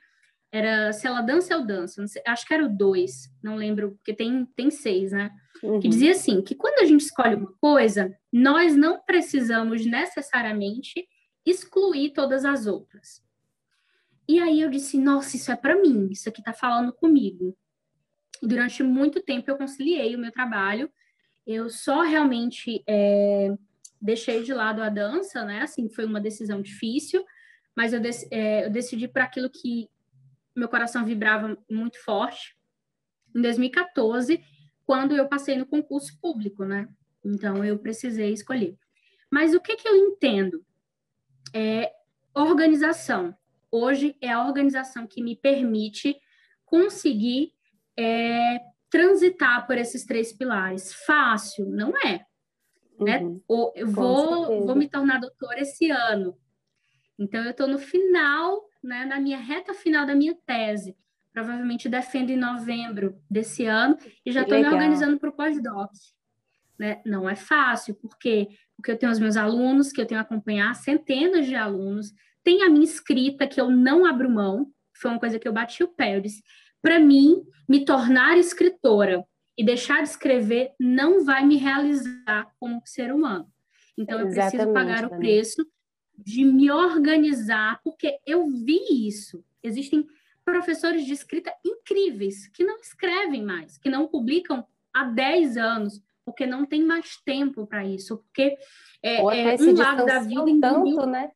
[0.52, 4.13] era Se Ela Dança, Eu Danço, sei, acho que era o dois, não lembro, porque
[4.13, 5.32] tem, tem seis, né?
[5.63, 5.80] Uhum.
[5.80, 11.08] Que dizia assim, que quando a gente escolhe uma coisa, nós não precisamos necessariamente
[11.45, 13.23] excluir todas as outras.
[14.28, 17.58] E aí eu disse, nossa, isso é para mim, isso aqui tá falando comigo.
[18.41, 20.89] Durante muito tempo eu conciliei o meu trabalho
[21.45, 23.53] eu só realmente é,
[24.01, 25.62] deixei de lado a dança, né?
[25.62, 27.23] Assim, foi uma decisão difícil,
[27.75, 29.89] mas eu, dec é, eu decidi para aquilo que
[30.56, 32.56] meu coração vibrava muito forte.
[33.36, 34.43] Em 2014,
[34.86, 36.88] quando eu passei no concurso público, né?
[37.23, 38.77] Então, eu precisei escolher.
[39.32, 40.63] Mas o que, que eu entendo?
[41.53, 41.91] É
[42.36, 43.36] organização.
[43.71, 46.15] Hoje é a organização que me permite
[46.65, 47.53] conseguir
[47.97, 48.60] é,
[48.93, 50.93] transitar por esses três pilares.
[50.93, 52.23] Fácil, não é.
[52.99, 53.17] Né?
[53.23, 53.34] Uhum.
[53.34, 53.41] Né?
[53.75, 56.38] eu vou, vou me tornar doutora esse ano.
[57.17, 60.95] Então, eu estou no final, né, na minha reta final da minha tese.
[61.34, 65.89] Provavelmente defendo em novembro desse ano e já estou me organizando para o pós-doc.
[66.77, 67.01] Né?
[67.03, 70.75] Não é fácil, porque porque eu tenho os meus alunos, que eu tenho a acompanhar,
[70.75, 72.12] centenas de alunos,
[72.43, 75.84] tem a minha escrita, que eu não abro mão, foi uma coisa que eu bati
[75.84, 76.43] o pé, eu disse,
[76.84, 79.26] para mim, me tornar escritora
[79.58, 83.50] e deixar de escrever não vai me realizar como ser humano.
[83.98, 85.65] Então, eu Exatamente, preciso pagar o preço
[86.17, 89.43] de me organizar, porque eu vi isso.
[89.63, 90.06] Existem
[90.43, 96.46] professores de escrita incríveis que não escrevem mais, que não publicam há 10 anos, porque
[96.46, 98.58] não tem mais tempo para isso, porque
[99.02, 101.32] é, é um lado da vida em tanto, né?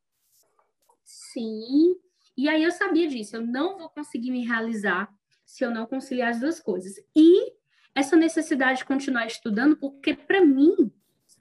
[1.06, 1.96] Sim.
[2.36, 5.10] E aí eu sabia disso, eu não vou conseguir me realizar
[5.48, 6.94] se eu não conciliar as duas coisas.
[7.16, 7.54] E
[7.96, 10.92] essa necessidade de continuar estudando, porque para mim,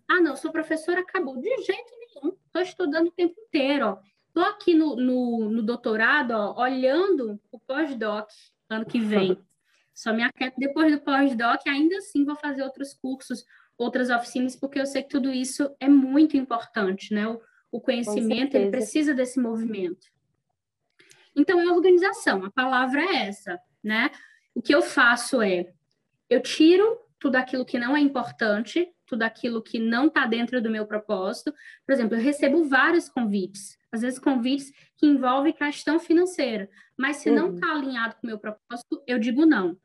[0.08, 1.36] ah, não, sou professora, acabou.
[1.36, 3.98] De jeito nenhum, estou estudando o tempo inteiro,
[4.36, 8.28] Estou aqui no, no, no doutorado, ó, olhando o pós-doc
[8.68, 9.38] ano que vem.
[9.94, 13.46] Só me aquieto depois do pós-doc, ainda assim vou fazer outros cursos,
[13.78, 17.26] outras oficinas, porque eu sei que tudo isso é muito importante, né?
[17.26, 17.40] O,
[17.72, 20.06] o conhecimento, ele precisa desse movimento.
[21.34, 24.10] Então, é organização, a palavra é essa, né?
[24.52, 25.72] O que eu faço é,
[26.28, 30.68] eu tiro tudo aquilo que não é importante, tudo aquilo que não está dentro do
[30.68, 31.54] meu propósito.
[31.86, 36.68] Por exemplo, eu recebo vários convites, às vezes convites que envolvem questão financeira,
[36.98, 37.36] mas se uhum.
[37.36, 39.78] não está alinhado com o meu propósito, eu digo não.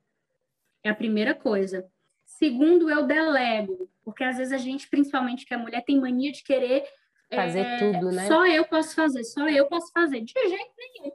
[0.84, 1.88] É a primeira coisa.
[2.26, 6.44] Segundo, eu delego, porque às vezes a gente, principalmente que a mulher, tem mania de
[6.44, 6.86] querer
[7.32, 8.26] fazer é, tudo, né?
[8.26, 10.22] Só eu posso fazer, só eu posso fazer.
[10.22, 11.12] De jeito nenhum.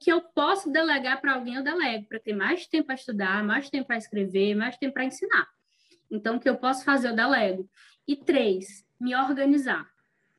[0.00, 3.70] Que eu posso delegar para alguém, eu delego, para ter mais tempo para estudar, mais
[3.70, 5.46] tempo para escrever, mais tempo para ensinar.
[6.10, 7.68] Então, o que eu posso fazer, eu delego.
[8.08, 9.86] E três, me organizar.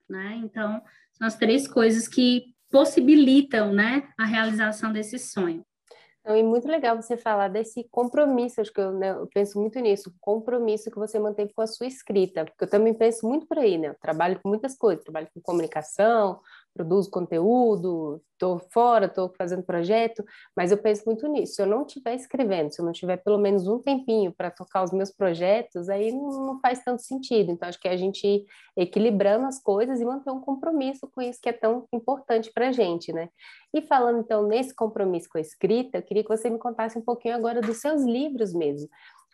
[0.09, 0.41] Né?
[0.43, 0.81] Então,
[1.13, 5.63] são as três coisas que possibilitam né, a realização desse sonho.
[6.21, 9.79] Então, e muito legal você falar desse compromisso, acho que eu, né, eu, penso muito
[9.79, 13.57] nisso, compromisso que você manteve com a sua escrita, porque eu também penso muito por
[13.57, 13.87] aí, né?
[13.87, 16.39] Eu trabalho com muitas coisas, trabalho com comunicação,
[16.73, 20.23] produzo conteúdo, estou fora, estou fazendo projeto,
[20.55, 21.55] mas eu penso muito nisso.
[21.55, 24.83] Se eu não estiver escrevendo, se eu não tiver pelo menos um tempinho para tocar
[24.83, 27.51] os meus projetos, aí não, faz tanto sentido.
[27.51, 31.39] Então, acho que a gente ir equilibrando as coisas e manter um compromisso com isso
[31.41, 33.29] que é tão importante para a gente, né?
[33.73, 37.01] E falando, então, nesse compromisso com a escrita, eu queria que você me contasse um
[37.01, 38.89] pouquinho agora dos seus livros mesmo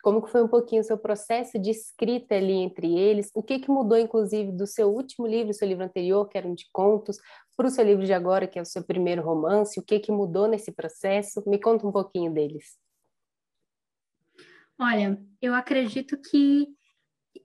[0.08, 3.60] como que foi um pouquinho o seu processo de escrita ali entre eles, o que
[3.60, 7.18] que mudou, inclusive, do seu último livro, seu livro anterior, que era um de contos,
[7.58, 10.10] para o seu livro de agora, que é o seu primeiro romance, o que que
[10.10, 11.44] mudou nesse processo?
[11.46, 12.78] Me conta um pouquinho deles.
[14.80, 16.70] Olha, eu acredito que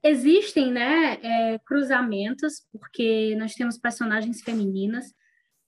[0.01, 5.07] existem, né, é, cruzamentos, porque nós temos personagens femininas,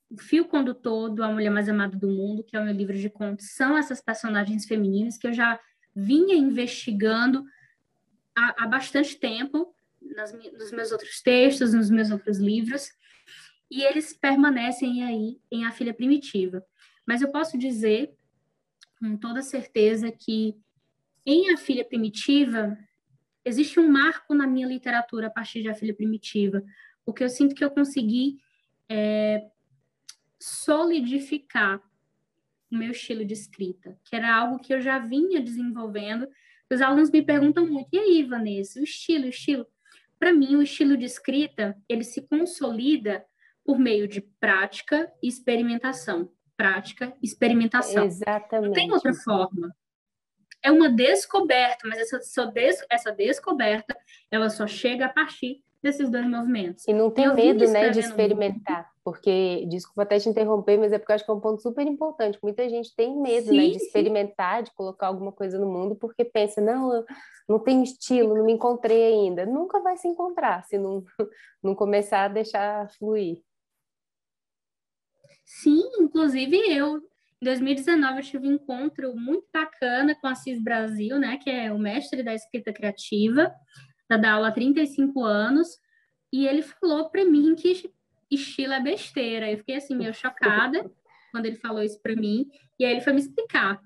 [0.09, 2.97] o fio condutor do A Mulher Mais Amada do Mundo, que é o meu livro
[2.97, 5.59] de contos, são essas personagens femininas que eu já
[5.95, 7.45] vinha investigando
[8.35, 12.91] há, há bastante tempo nas, nos meus outros textos, nos meus outros livros,
[13.71, 16.65] e eles permanecem aí em A Filha Primitiva.
[17.07, 18.15] Mas eu posso dizer
[18.99, 20.57] com toda certeza que
[21.27, 22.77] em A Filha Primitiva
[23.45, 26.63] existe um marco na minha literatura a partir de A Filha Primitiva,
[27.05, 28.39] porque eu sinto que eu consegui
[28.89, 29.47] é,
[30.39, 31.83] solidificar
[32.75, 36.29] o meu estilo de escrita, que era algo que eu já vinha desenvolvendo.
[36.71, 39.67] Os alunos me perguntam muito, e aí, Vanessa, o estilo, o estilo?
[40.19, 43.25] Para mim, o estilo de escrita, ele se consolida
[43.65, 46.31] por meio de prática e experimentação.
[46.57, 48.05] Prática, experimentação.
[48.05, 48.67] Exatamente.
[48.67, 49.75] Não tem outra forma.
[50.63, 52.21] É uma descoberta, mas essa,
[52.91, 53.97] essa descoberta,
[54.31, 56.89] ela só chega a partir desses dois movimentos.
[56.89, 61.13] E não tem medo, né, de experimentar, porque, desculpa até te interromper, mas é porque
[61.13, 62.39] eu acho que é um ponto super importante.
[62.43, 64.65] Muita gente tem medo, sim, né, de experimentar, sim.
[64.65, 67.05] de colocar alguma coisa no mundo, porque pensa, não, eu
[67.47, 69.45] não tenho estilo, não me encontrei ainda.
[69.45, 71.05] Nunca vai se encontrar se não,
[71.63, 73.43] não começar a deixar fluir.
[75.45, 81.19] Sim, inclusive eu, em 2019, eu tive um encontro muito bacana com a CIS Brasil,
[81.19, 83.55] né, que é o mestre da escrita criativa,
[84.09, 85.69] da dar aula há 35 anos,
[86.33, 87.93] e ele falou para mim que
[88.35, 89.51] estilo é besteira.
[89.51, 90.91] Eu fiquei assim, meio chocada
[91.35, 92.47] quando ele falou isso para mim,
[92.79, 93.81] e aí ele foi me explicar.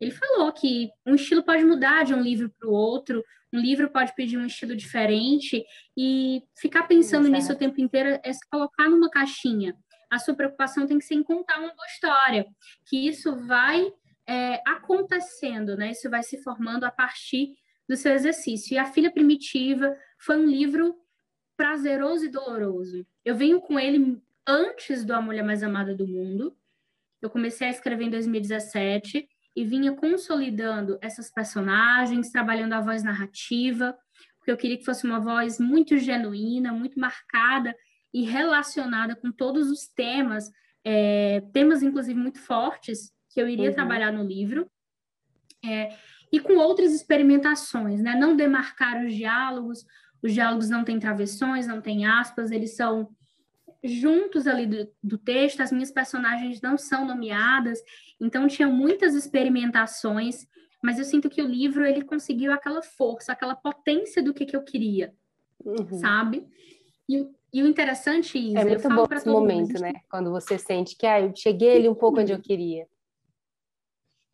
[0.00, 3.90] Ele falou que um estilo pode mudar de um livro para o outro, um livro
[3.90, 5.64] pode pedir um estilo diferente,
[5.96, 7.36] e ficar pensando Exato.
[7.36, 9.74] nisso o tempo inteiro é se colocar numa caixinha.
[10.08, 12.46] A sua preocupação tem que ser em contar uma boa história,
[12.88, 13.90] que isso vai
[14.28, 15.90] é, acontecendo, né?
[15.90, 17.54] Isso vai se formando a partir
[17.88, 18.74] do seu exercício.
[18.74, 20.94] E A Filha Primitiva foi um livro
[21.56, 23.06] prazeroso e doloroso.
[23.24, 26.56] Eu venho com ele antes do A Mulher Mais Amada do Mundo.
[27.20, 33.96] Eu comecei a escrever em 2017 e vinha consolidando essas personagens, trabalhando a voz narrativa,
[34.36, 37.74] porque eu queria que fosse uma voz muito genuína, muito marcada
[38.12, 40.50] e relacionada com todos os temas,
[40.84, 43.74] é, temas inclusive muito fortes que eu iria uhum.
[43.74, 44.70] trabalhar no livro.
[45.64, 45.96] É,
[46.30, 48.14] e com outras experimentações, né?
[48.14, 49.84] Não demarcar os diálogos,
[50.22, 53.08] os diálogos não têm travessões, não têm aspas, eles são
[53.82, 57.80] juntos ali do, do, texto, as minhas personagens não são nomeadas,
[58.20, 60.46] então tinha muitas experimentações,
[60.82, 64.56] mas eu sinto que o livro ele conseguiu aquela força, aquela potência do que, que
[64.56, 65.14] eu queria,
[65.64, 65.98] uhum.
[65.98, 66.46] sabe?
[67.08, 69.92] E, e, o interessante, Isa, é muito bom esse momento, mundo, né?
[70.10, 72.86] Quando você sente que ah, eu cheguei ali um pouco onde eu queria.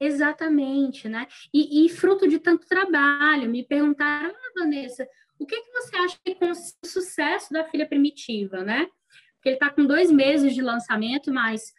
[0.01, 1.29] Exatamente, né?
[1.55, 5.07] E, e, fruto de tanto trabalho, me perguntaram, ah, Vanessa,
[5.43, 6.55] o que, que você acha que com o
[6.87, 8.87] sucesso da filha primitiva, né?
[9.35, 11.73] Porque ele está com dois meses de lançamento, mas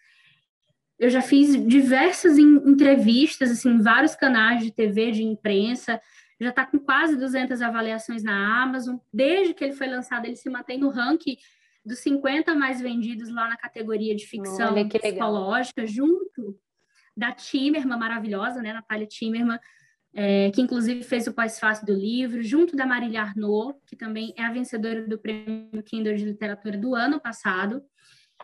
[0.99, 5.99] eu já fiz diversas entrevistas, assim, vários canais de TV, de imprensa,
[6.39, 8.97] já está com quase 200 avaliações na Amazon.
[9.11, 11.37] Desde que ele foi lançado, ele se mantém no ranking
[11.85, 16.57] dos 50 mais vendidos lá na categoria de ficção psicológica, junto
[17.15, 19.59] da Timerman, maravilhosa, né, Natália Timerman,
[20.13, 24.43] é, que inclusive fez o pós-fácil do livro, junto da Marília Arnaud, que também é
[24.43, 27.83] a vencedora do Prêmio Kindle de Literatura do ano passado.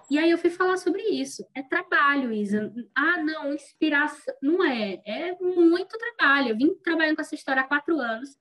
[0.10, 1.46] E aí eu fui falar sobre isso.
[1.54, 2.74] É trabalho, Isa.
[2.96, 4.34] Ah, não, inspiração.
[4.42, 5.00] Não é.
[5.06, 6.50] É muito trabalho.
[6.50, 8.36] Eu vim trabalhando com essa história há quatro anos.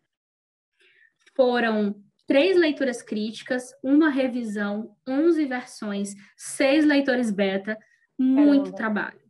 [1.36, 7.76] Foram três leituras críticas, uma revisão, 11 versões, seis leitores beta.
[8.18, 8.76] Muito Caramba.
[8.76, 9.27] trabalho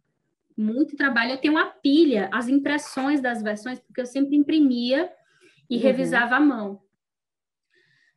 [0.59, 1.33] muito trabalho.
[1.33, 5.11] Eu tenho uma pilha, as impressões das versões, porque eu sempre imprimia
[5.71, 5.83] e uhum.
[5.83, 6.83] revisava à mão.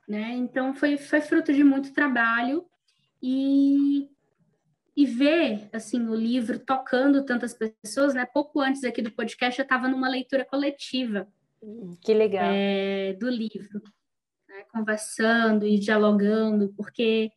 [0.07, 0.31] Né?
[0.31, 2.65] Então, foi, foi fruto de muito trabalho
[3.21, 4.09] e,
[4.97, 8.25] e ver, assim, o livro tocando tantas pessoas, né?
[8.25, 11.31] Pouco antes aqui do podcast, eu estava numa leitura coletiva.
[12.01, 12.49] Que legal.
[12.51, 13.81] É, do livro.
[14.49, 14.63] Né?
[14.71, 17.31] Conversando e dialogando, porque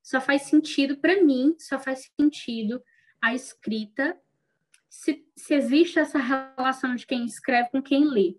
[0.00, 2.80] só faz sentido, para mim, só faz sentido
[3.20, 4.16] a escrita
[4.94, 8.36] se, se existe essa relação de quem escreve com quem lê.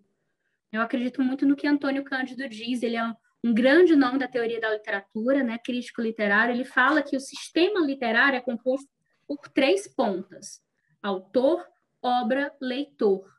[0.71, 3.03] Eu acredito muito no que Antônio Cândido diz, ele é
[3.43, 7.81] um, grande nome da teoria da literatura, né, crítico literário, ele fala que o sistema
[7.81, 8.89] literário é composto
[9.27, 10.61] por três pontas:
[11.03, 11.65] autor,
[12.01, 13.29] obra, leitor.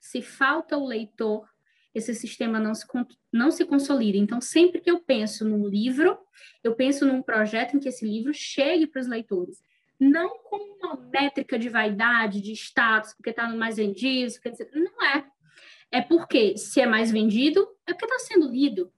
[0.00, 1.46] Se falta o leitor,
[1.94, 2.86] esse sistema não se,
[3.32, 4.16] não se consolida.
[4.16, 6.18] Então, sempre que eu penso num livro,
[6.62, 9.62] eu penso num projeto em que esse livro chegue para os leitores
[10.04, 14.32] não como uma métrica de vaidade, de status, porque está no mais vendido,
[14.74, 15.24] não é.
[15.90, 18.92] É porque se é mais vendido, é porque está sendo lido.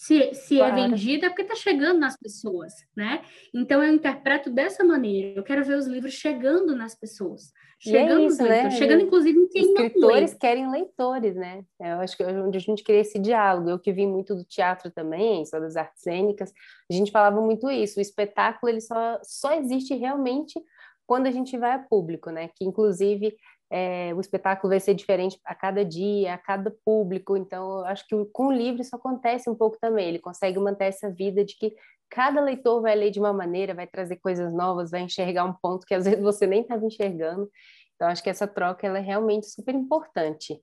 [0.00, 0.78] Se, se é claro.
[0.78, 3.22] é vendido, é porque está chegando nas pessoas, né?
[3.54, 5.38] Então, eu interpreto dessa maneira.
[5.38, 7.52] Eu quero ver os livros chegando nas pessoas.
[7.86, 8.70] É chegando, é isso, né?
[8.70, 11.62] chegando inclusive em quem Escritores querem leitores, né?
[11.78, 13.68] Eu acho que é onde a gente cria esse diálogo.
[13.68, 16.50] Eu que vim muito do teatro também, só das artes cênicas,
[16.90, 17.98] a gente falava muito isso.
[17.98, 20.58] O espetáculo, ele só, só existe realmente
[21.06, 22.48] quando a gente vai a público, né?
[22.56, 23.36] Que, inclusive,
[23.70, 27.36] é, o espetáculo vai ser diferente a cada dia, a cada público.
[27.36, 30.08] Então, acho que com o livro isso acontece um pouco também.
[30.08, 31.74] Ele consegue manter essa vida de que
[32.10, 35.86] cada leitor vai ler de uma maneira, vai trazer coisas novas, vai enxergar um ponto
[35.86, 37.48] que às vezes você nem estava enxergando.
[37.94, 40.60] Então, acho que essa troca ela é realmente super importante.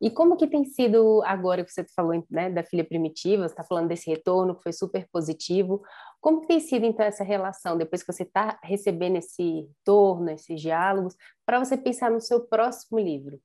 [0.00, 3.64] E como que tem sido agora que você falou né, da filha primitiva, você está
[3.64, 5.82] falando desse retorno que foi super positivo,
[6.20, 10.60] como que tem sido então essa relação depois que você está recebendo esse retorno, esses
[10.60, 13.40] diálogos, para você pensar no seu próximo livro?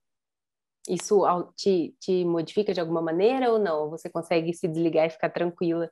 [0.88, 1.24] Isso
[1.56, 3.90] te, te modifica de alguma maneira ou não?
[3.90, 5.90] Você consegue se desligar e ficar tranquila?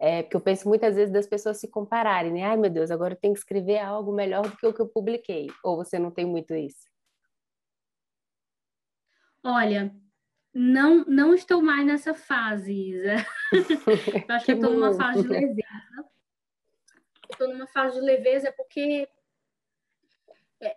[0.00, 2.42] É, porque eu penso muitas vezes das pessoas se compararem, né?
[2.44, 4.88] Ai meu Deus, agora eu tenho que escrever algo melhor do que o que eu
[4.88, 5.48] publiquei.
[5.62, 6.91] Ou você não tem muito isso?
[9.42, 9.94] Olha,
[10.54, 13.16] não não estou mais nessa fase, Isa.
[13.52, 16.12] eu acho que, que estou numa fase de leveza.
[17.30, 19.08] Estou numa fase de leveza porque
[20.60, 20.76] é,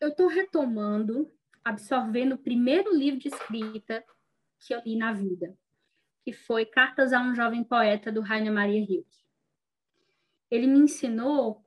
[0.00, 1.32] eu estou retomando,
[1.64, 4.04] absorvendo o primeiro livro de escrita
[4.58, 5.56] que eu li na vida,
[6.24, 9.22] que foi Cartas a um Jovem Poeta, do Rainer Maria Rilke.
[10.50, 11.64] Ele me ensinou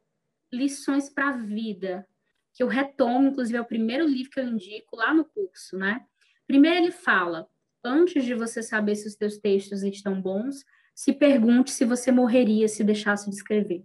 [0.51, 2.07] lições para a vida,
[2.55, 6.05] que eu retomo, inclusive é o primeiro livro que eu indico lá no curso, né?
[6.47, 7.47] Primeiro ele fala,
[7.83, 10.63] antes de você saber se os teus textos estão bons,
[10.95, 13.83] se pergunte se você morreria se deixasse de escrever.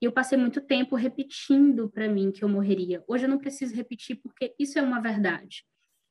[0.00, 3.04] E eu passei muito tempo repetindo para mim que eu morreria.
[3.08, 5.66] Hoje eu não preciso repetir porque isso é uma verdade.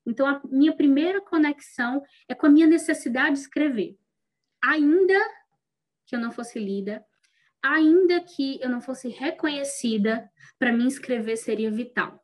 [0.06, 3.98] Então a minha primeira conexão é com a minha necessidade de escrever.
[4.62, 5.18] Ainda
[6.06, 7.04] que eu não fosse lida,
[7.64, 12.24] ainda que eu não fosse reconhecida, para mim escrever seria vital.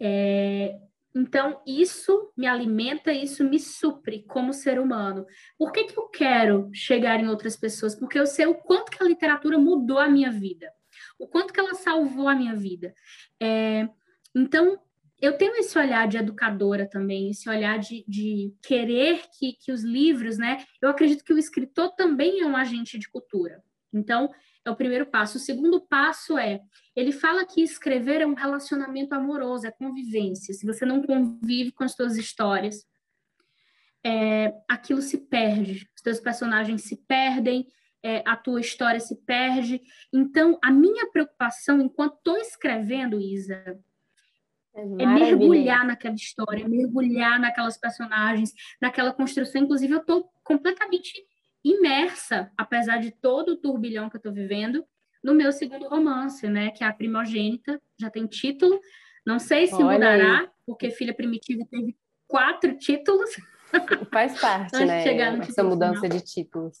[0.00, 0.78] É,
[1.14, 5.24] então, isso me alimenta, isso me supre como ser humano.
[5.56, 7.94] Por que, que eu quero chegar em outras pessoas?
[7.94, 10.68] Porque eu sei o quanto que a literatura mudou a minha vida,
[11.18, 12.92] o quanto que ela salvou a minha vida.
[13.40, 13.88] É,
[14.34, 14.76] então,
[15.20, 19.84] eu tenho esse olhar de educadora também, esse olhar de, de querer que, que os
[19.84, 20.64] livros, né?
[20.82, 23.62] Eu acredito que o escritor também é um agente de cultura.
[23.96, 24.30] Então,
[24.64, 25.36] é o primeiro passo.
[25.36, 26.60] O segundo passo é,
[26.96, 30.54] ele fala que escrever é um relacionamento amoroso, é convivência.
[30.54, 32.84] Se você não convive com as suas histórias,
[34.04, 37.66] é, aquilo se perde, os teus personagens se perdem,
[38.02, 39.80] é, a tua história se perde.
[40.12, 43.80] Então, a minha preocupação enquanto estou escrevendo, Isa,
[44.74, 49.62] é, é mergulhar naquela história, mergulhar naquelas personagens, naquela construção.
[49.62, 51.12] Inclusive, eu estou completamente
[51.64, 54.84] imersa, apesar de todo o turbilhão que eu estou vivendo,
[55.22, 56.70] no meu segundo romance, né?
[56.70, 58.78] Que é a Primogênita, já tem título.
[59.24, 60.48] Não sei se Olha mudará, aí.
[60.66, 61.96] porque Filha Primitiva teve
[62.28, 63.30] quatro títulos.
[64.12, 65.04] Faz parte, né?
[65.40, 66.18] Essa mudança final.
[66.18, 66.78] de títulos.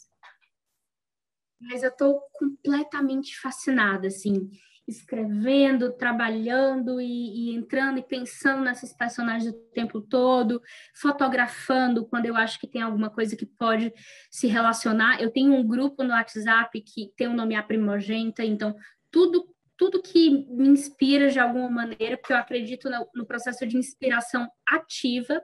[1.58, 4.50] Mas eu estou completamente fascinada, assim
[4.86, 7.06] escrevendo, trabalhando e,
[7.50, 10.60] e, entrando e pensando nessas personagens o tempo todo,
[10.94, 13.92] fotografando quando eu acho que tem alguma coisa que pode
[14.30, 15.20] se relacionar.
[15.20, 18.74] Eu tenho um grupo no WhatsApp que tem o nome A Primogênita, então
[19.10, 23.76] tudo tudo que me inspira de alguma maneira, porque eu acredito no, no processo de
[23.76, 25.42] inspiração ativa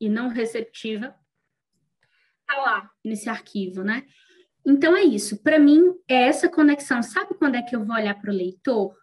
[0.00, 1.14] e não receptiva,
[2.44, 4.04] tá lá nesse arquivo, né?
[4.66, 5.40] Então é isso.
[5.42, 7.00] Para mim, é essa conexão.
[7.00, 8.98] Sabe quando é que eu vou olhar para o leitor?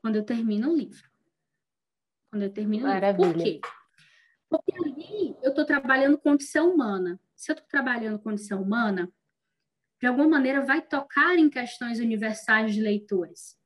[0.00, 1.06] Quando eu termino o livro.
[2.30, 3.28] Quando eu termino Maravilha.
[3.28, 3.60] o livro.
[4.48, 4.72] Por quê?
[4.72, 7.20] Porque ali eu estou trabalhando condição humana.
[7.34, 9.12] Se eu estou trabalhando condição humana,
[10.00, 13.58] de alguma maneira vai tocar em questões universais de leitores.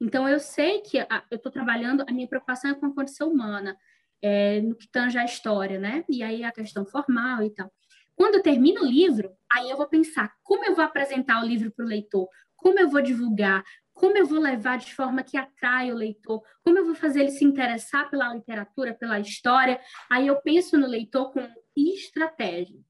[0.00, 3.30] Então, eu sei que a, eu estou trabalhando, a minha preocupação é com a condição
[3.30, 3.76] humana,
[4.20, 6.04] é, no que tange a história, né?
[6.08, 7.72] E aí a questão formal e tal.
[8.18, 11.70] Quando eu termino o livro, aí eu vou pensar como eu vou apresentar o livro
[11.70, 13.62] para o leitor, como eu vou divulgar,
[13.94, 17.30] como eu vou levar de forma que atrai o leitor, como eu vou fazer ele
[17.30, 19.80] se interessar pela literatura, pela história.
[20.10, 22.80] Aí eu penso no leitor com estratégia.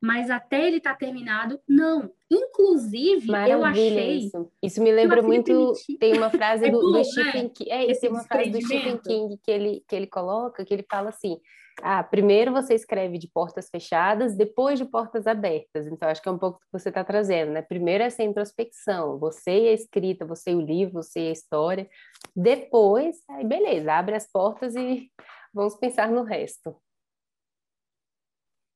[0.00, 2.10] Mas até ele estar tá terminado, não.
[2.30, 4.18] Inclusive, Maravilha eu achei.
[4.20, 4.52] Isso.
[4.62, 5.74] isso me lembra muito.
[6.00, 7.50] Tem uma frase é do, bom, do Stephen né?
[7.54, 7.70] King.
[7.70, 11.10] É, tem uma frase do Stephen King que ele, que ele coloca, que ele fala
[11.10, 11.38] assim:
[11.80, 15.86] ah, primeiro você escreve de portas fechadas, depois de portas abertas.
[15.86, 17.62] Então, acho que é um pouco o que você está trazendo, né?
[17.62, 21.88] Primeiro essa introspecção, você e a escrita, você e o livro, você e a história.
[22.34, 25.10] Depois, aí beleza, abre as portas e
[25.52, 26.76] vamos pensar no resto.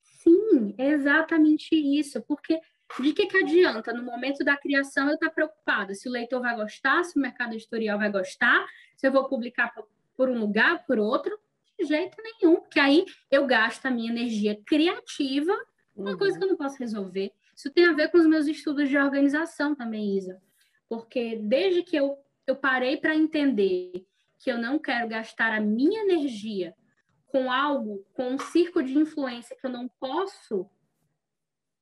[0.03, 2.61] Sim, exatamente isso, porque
[3.01, 6.41] de que, que adianta, no momento da criação, eu estar tá preocupada se o leitor
[6.41, 8.67] vai gostar, se o mercado editorial vai gostar,
[8.97, 9.73] se eu vou publicar
[10.17, 11.39] por um lugar, por outro,
[11.79, 15.55] de jeito nenhum, porque aí eu gasto a minha energia criativa
[15.97, 16.19] uma uhum.
[16.19, 17.33] coisa que eu não posso resolver.
[17.55, 20.41] Isso tem a ver com os meus estudos de organização também, Isa.
[20.89, 24.07] Porque desde que eu, eu parei para entender
[24.39, 26.75] que eu não quero gastar a minha energia
[27.27, 30.69] com algo, com um circo de influência que eu não posso,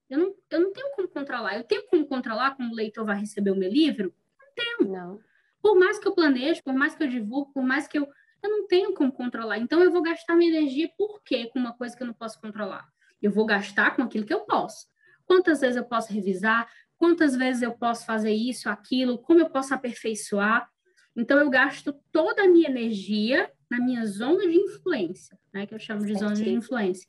[0.09, 1.57] eu não, eu não tenho como controlar.
[1.57, 4.15] Eu tenho como controlar como o leitor vai receber o meu livro?
[4.39, 4.93] Não tenho.
[4.93, 5.21] Não.
[5.61, 8.09] Por mais que eu planeje, por mais que eu divulgue, por mais que eu
[8.45, 9.59] eu não tenho como controlar.
[9.59, 12.41] Então, eu vou gastar minha energia por quê com uma coisa que eu não posso
[12.41, 12.87] controlar?
[13.21, 14.87] Eu vou gastar com aquilo que eu posso.
[15.25, 16.71] Quantas vezes eu posso revisar?
[16.99, 19.19] Quantas vezes eu posso fazer isso, aquilo?
[19.19, 20.69] Como eu posso aperfeiçoar?
[21.17, 25.67] Então, eu gasto toda a minha energia na minha zona de influência, né?
[25.67, 27.09] Que eu chamo de zona de influência.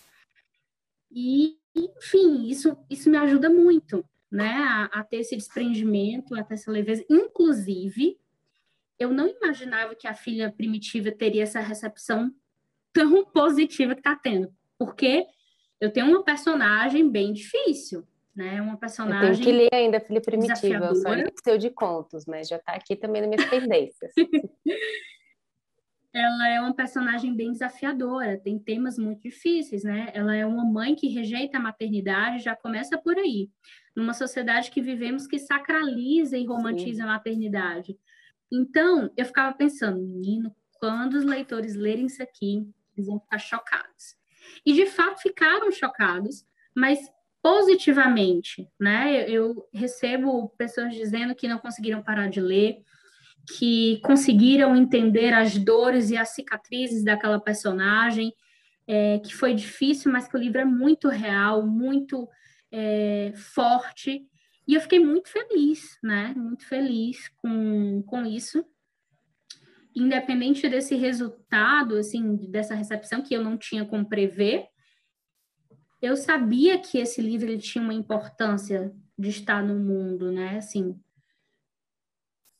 [1.12, 4.54] E, enfim, isso, isso me ajuda muito, né?
[4.54, 7.04] A, a ter esse desprendimento, a ter essa leveza.
[7.10, 8.18] Inclusive,
[9.00, 12.32] eu não imaginava que a filha primitiva teria essa recepção
[12.94, 15.26] tão positiva que está tendo, porque
[15.80, 18.62] eu tenho uma personagem bem difícil, né?
[18.62, 19.30] Uma personagem.
[19.30, 22.48] Eu tenho que ler ainda a filha primitiva, eu só li seu de contos, mas
[22.48, 24.12] já está aqui também nas minhas tendências.
[26.14, 30.12] ela é uma personagem bem desafiadora, tem temas muito difíceis, né?
[30.14, 33.50] Ela é uma mãe que rejeita a maternidade, já começa por aí.
[33.94, 37.04] Numa sociedade que vivemos que sacraliza e romantiza Sim.
[37.04, 37.98] a maternidade.
[38.52, 44.16] Então, eu ficava pensando, menino, quando os leitores lerem isso aqui, eles vão ficar chocados.
[44.66, 47.00] E de fato ficaram chocados, mas
[47.42, 49.30] positivamente, né?
[49.30, 52.84] Eu recebo pessoas dizendo que não conseguiram parar de ler,
[53.58, 58.34] que conseguiram entender as dores e as cicatrizes daquela personagem,
[58.88, 62.28] é, que foi difícil, mas que o livro é muito real, muito
[62.72, 64.28] é, forte
[64.68, 66.34] E eu fiquei muito feliz, né?
[66.36, 68.66] Muito feliz com, com isso.
[69.96, 74.68] Independente desse resultado, assim, dessa recepção que eu não tinha como prever,
[76.02, 80.58] eu sabia que esse livro ele tinha uma importância de estar no mundo, né?
[80.58, 81.00] Assim.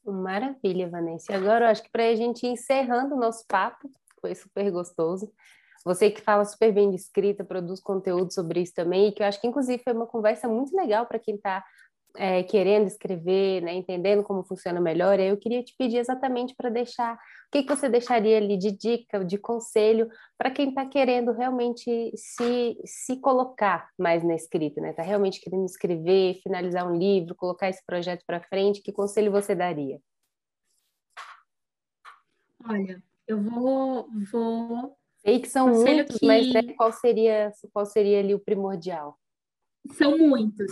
[0.06, 1.36] Maravilha, Vanessa.
[1.36, 3.90] Agora eu acho que para a gente ir encerrando o nosso papo,
[4.22, 5.32] foi super gostoso.
[5.84, 9.28] Você que fala super bem de escrita, produz conteúdo sobre isso também, e que eu
[9.28, 11.64] acho que inclusive foi uma conversa muito legal para quem está
[12.18, 17.16] é, querendo escrever, né, entendendo como funciona melhor, eu queria te pedir exatamente para deixar,
[17.16, 17.18] o
[17.52, 22.78] que, que você deixaria ali de dica, de conselho, para quem está querendo realmente se,
[22.86, 24.92] se colocar mais na escrita, né?
[24.92, 29.56] Está realmente querendo escrever, finalizar um livro, colocar esse projeto para frente, que conselho você
[29.56, 30.00] daria?
[32.68, 34.08] Olha, eu vou.
[34.32, 34.98] vou...
[35.18, 36.26] Sei que são conselho muitos, que...
[36.26, 39.18] mas né, qual seria, qual seria ali o primordial?
[39.94, 40.72] São muitos.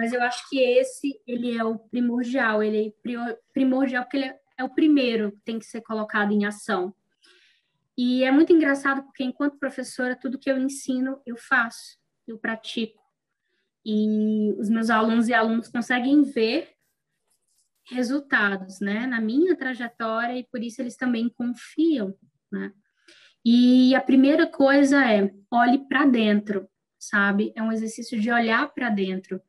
[0.00, 4.64] mas eu acho que esse ele é o primordial, ele é primordial porque ele é
[4.64, 6.94] o primeiro que tem que ser colocado em ação.
[7.98, 12.98] E é muito engraçado porque enquanto professora tudo que eu ensino eu faço, eu pratico.
[13.84, 16.70] E os meus alunos e alunos conseguem ver
[17.84, 22.14] resultados, né, na minha trajetória e por isso eles também confiam,
[22.50, 22.72] né?
[23.44, 26.69] E a primeira coisa é olhe para dentro,
[27.00, 27.52] sabe?
[27.56, 29.40] É um exercício de olhar para dentro.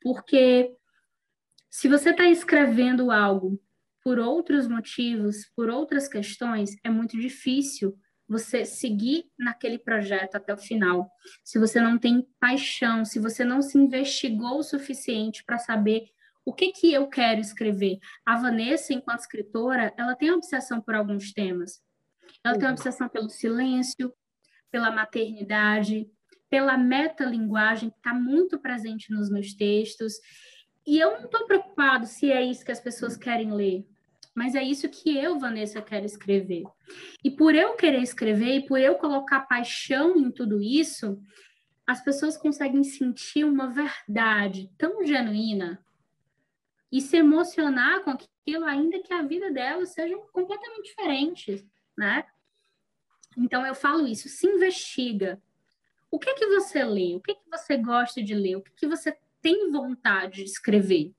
[0.00, 0.74] Porque
[1.68, 3.60] se você está escrevendo algo
[4.02, 7.98] por outros motivos, por outras questões, é muito difícil
[8.28, 11.10] você seguir naquele projeto até o final.
[11.44, 16.06] Se você não tem paixão, se você não se investigou o suficiente para saber
[16.44, 17.98] o que que eu quero escrever.
[18.24, 21.80] A Vanessa, enquanto escritora, ela tem obsessão por alguns temas.
[22.44, 24.12] Ela tem obsessão pelo silêncio,
[24.70, 26.10] pela maternidade,
[26.52, 30.20] pela metalinguagem que está muito presente nos meus textos.
[30.86, 33.86] E eu não estou preocupado se é isso que as pessoas querem ler,
[34.34, 36.64] mas é isso que eu, Vanessa, quero escrever.
[37.24, 41.18] E por eu querer escrever e por eu colocar paixão em tudo isso,
[41.86, 45.82] as pessoas conseguem sentir uma verdade tão genuína
[46.92, 52.26] e se emocionar com aquilo, ainda que a vida delas seja completamente diferente, né?
[53.38, 55.40] Então eu falo isso, se investiga,
[56.12, 57.16] o que que você lê?
[57.16, 58.56] O que que você gosta de ler?
[58.56, 61.10] O que que você tem vontade de escrever?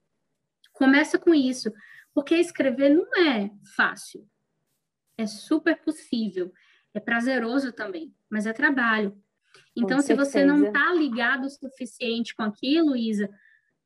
[0.71, 1.73] Começa com isso,
[2.13, 4.29] porque escrever não é fácil.
[5.17, 6.53] É super possível,
[6.93, 9.17] é prazeroso também, mas é trabalho.
[9.75, 13.27] Então, se você não está ligado o suficiente com aquilo, Isa,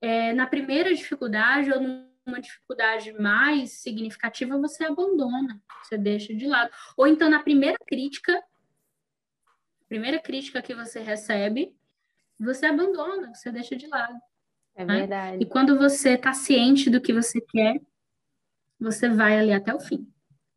[0.02, 6.70] é, na primeira dificuldade ou numa dificuldade mais significativa, você abandona, você deixa de lado.
[6.98, 8.38] Ou então, na primeira crítica,
[9.88, 11.76] primeira crítica que você recebe,
[12.40, 14.20] você abandona, você deixa de lado.
[14.76, 15.00] É né?
[15.00, 15.38] verdade.
[15.42, 17.82] E quando você está ciente do que você quer,
[18.80, 20.08] você vai ali até o fim.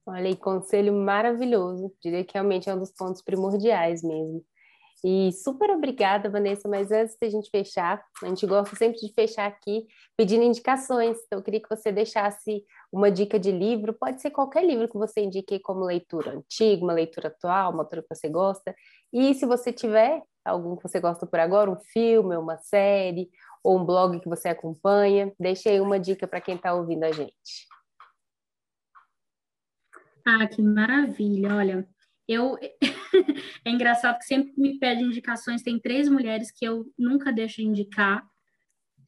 [0.05, 1.95] Olha, e conselho maravilhoso.
[2.03, 4.45] Diria que realmente é um dos pontos primordiais mesmo.
[5.03, 6.69] E super obrigada, Vanessa.
[6.69, 11.17] Mas antes da gente fechar, a gente gosta sempre de fechar aqui pedindo indicações.
[11.25, 12.63] Então, eu queria que você deixasse
[12.93, 13.93] uma dica de livro.
[13.93, 18.03] Pode ser qualquer livro que você indique como leitura antiga, uma leitura atual, uma autora
[18.03, 18.75] que você gosta.
[19.13, 23.31] E se você tiver algum que você gosta por agora, um filme, uma série,
[23.63, 27.13] ou um blog que você acompanha, deixe aí uma dica para quem está ouvindo a
[27.13, 27.69] gente.
[30.27, 31.55] Ah, que maravilha!
[31.55, 31.89] Olha,
[32.29, 32.57] eu
[33.65, 37.67] é engraçado que sempre me pedem indicações, tem três mulheres que eu nunca deixo de
[37.67, 38.30] indicar.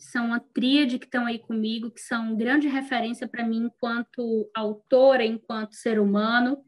[0.05, 5.25] São uma tríade que estão aí comigo, que são grande referência para mim enquanto autora,
[5.25, 6.59] enquanto ser humano,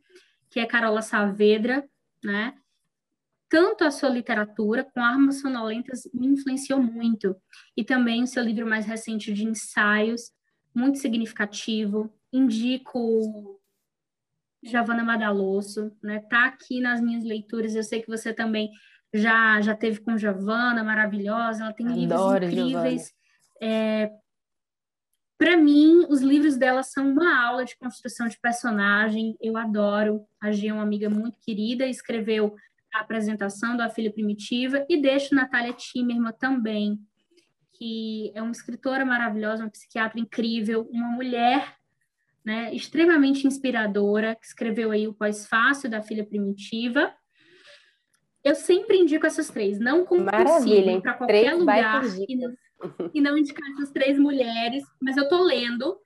[0.50, 1.84] que é Carola Saavedra,
[2.22, 2.54] né?
[3.54, 7.36] tanto a sua literatura com armas sonolentas me influenciou muito.
[7.76, 10.32] E também o seu livro mais recente de ensaios,
[10.74, 12.12] muito significativo.
[12.32, 13.60] Indico
[14.60, 16.18] Giovanna Madalosso, né?
[16.28, 17.76] Tá aqui nas minhas leituras.
[17.76, 18.70] Eu sei que você também
[19.12, 21.62] já já teve com Giovanna, maravilhosa.
[21.62, 23.14] Ela tem Adoro, livros incríveis.
[23.60, 24.10] É,
[25.38, 29.36] para mim, os livros dela são uma aula de construção de personagem.
[29.40, 30.24] Eu adoro.
[30.40, 32.54] A Gia é uma amiga muito querida, escreveu
[32.94, 36.98] a apresentação da Filha Primitiva e deixo Natália Timerman também,
[37.72, 41.76] que é uma escritora maravilhosa, uma psiquiatra incrível, uma mulher
[42.44, 47.12] né, extremamente inspiradora, que escreveu aí o Pós-Fácil da Filha Primitiva.
[48.44, 52.54] Eu sempre indico essas três, não consigo para qualquer três lugar e não,
[53.12, 55.98] e não indicar essas três mulheres, mas eu tô lendo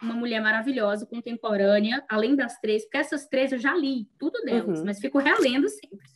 [0.00, 4.78] uma mulher maravilhosa, contemporânea, além das três, porque essas três eu já li, tudo delas,
[4.78, 4.84] uhum.
[4.84, 6.06] mas fico relendo sempre.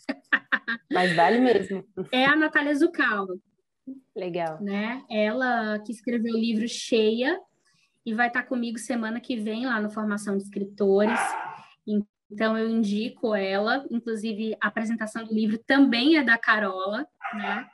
[0.91, 1.85] Mas vale mesmo.
[2.13, 3.41] É a Natália Zucalo.
[4.15, 4.63] Legal.
[4.63, 5.03] Né?
[5.11, 7.39] Ela que escreveu o livro Cheia
[8.07, 11.19] e vai estar comigo semana que vem lá no Formação de Escritores.
[12.31, 17.67] Então eu indico ela, inclusive a apresentação do livro também é da Carola, né?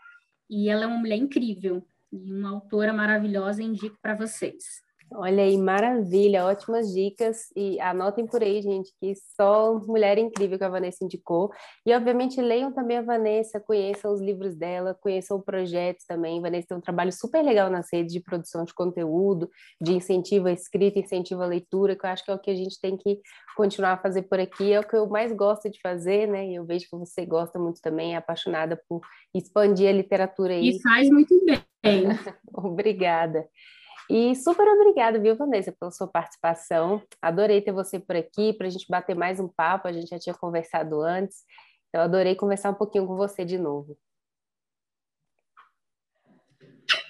[0.48, 4.88] E ela é uma mulher incrível e uma autora maravilhosa, indico para vocês.
[5.10, 7.46] Olha aí, maravilha, ótimas dicas.
[7.56, 11.50] E anotem por aí, gente, que só mulher incrível que a Vanessa indicou.
[11.86, 16.38] E, obviamente, leiam também a Vanessa, conheçam os livros dela, conheçam o projeto também.
[16.38, 19.48] A Vanessa tem um trabalho super legal nas redes de produção de conteúdo,
[19.80, 22.54] de incentivo à escrita, incentivo à leitura, que eu acho que é o que a
[22.54, 23.18] gente tem que
[23.56, 24.72] continuar a fazer por aqui.
[24.72, 26.46] É o que eu mais gosto de fazer, né?
[26.48, 29.00] E eu vejo que você gosta muito também, é apaixonada por
[29.34, 30.68] expandir a literatura aí.
[30.68, 31.34] E faz muito
[31.82, 32.06] bem.
[32.52, 33.48] Obrigada.
[34.10, 37.02] E super obrigada, viu, Vanessa, pela sua participação.
[37.20, 39.86] Adorei ter você por aqui para a gente bater mais um papo.
[39.86, 41.44] A gente já tinha conversado antes,
[41.88, 43.98] então adorei conversar um pouquinho com você de novo.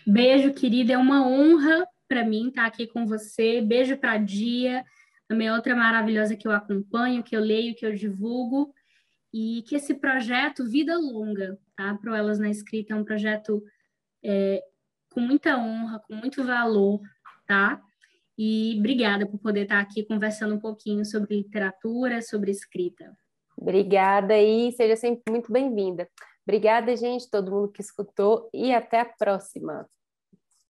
[0.04, 0.94] Beijo, querida.
[0.94, 3.60] É uma honra para mim estar aqui com você.
[3.60, 4.84] Beijo para a Dia,
[5.28, 8.74] também outra maravilhosa que eu acompanho, que eu leio, que eu divulgo.
[9.32, 11.94] E que esse projeto, Vida Longa, tá?
[12.00, 13.62] Pro Elas na Escrita, é um projeto
[14.24, 14.62] é,
[15.12, 17.00] com muita honra, com muito valor,
[17.46, 17.82] tá?
[18.36, 23.12] E obrigada por poder estar aqui conversando um pouquinho sobre literatura, sobre escrita.
[23.56, 26.08] Obrigada e seja sempre muito bem-vinda.
[26.46, 29.88] Obrigada, gente, todo mundo que escutou e até a próxima.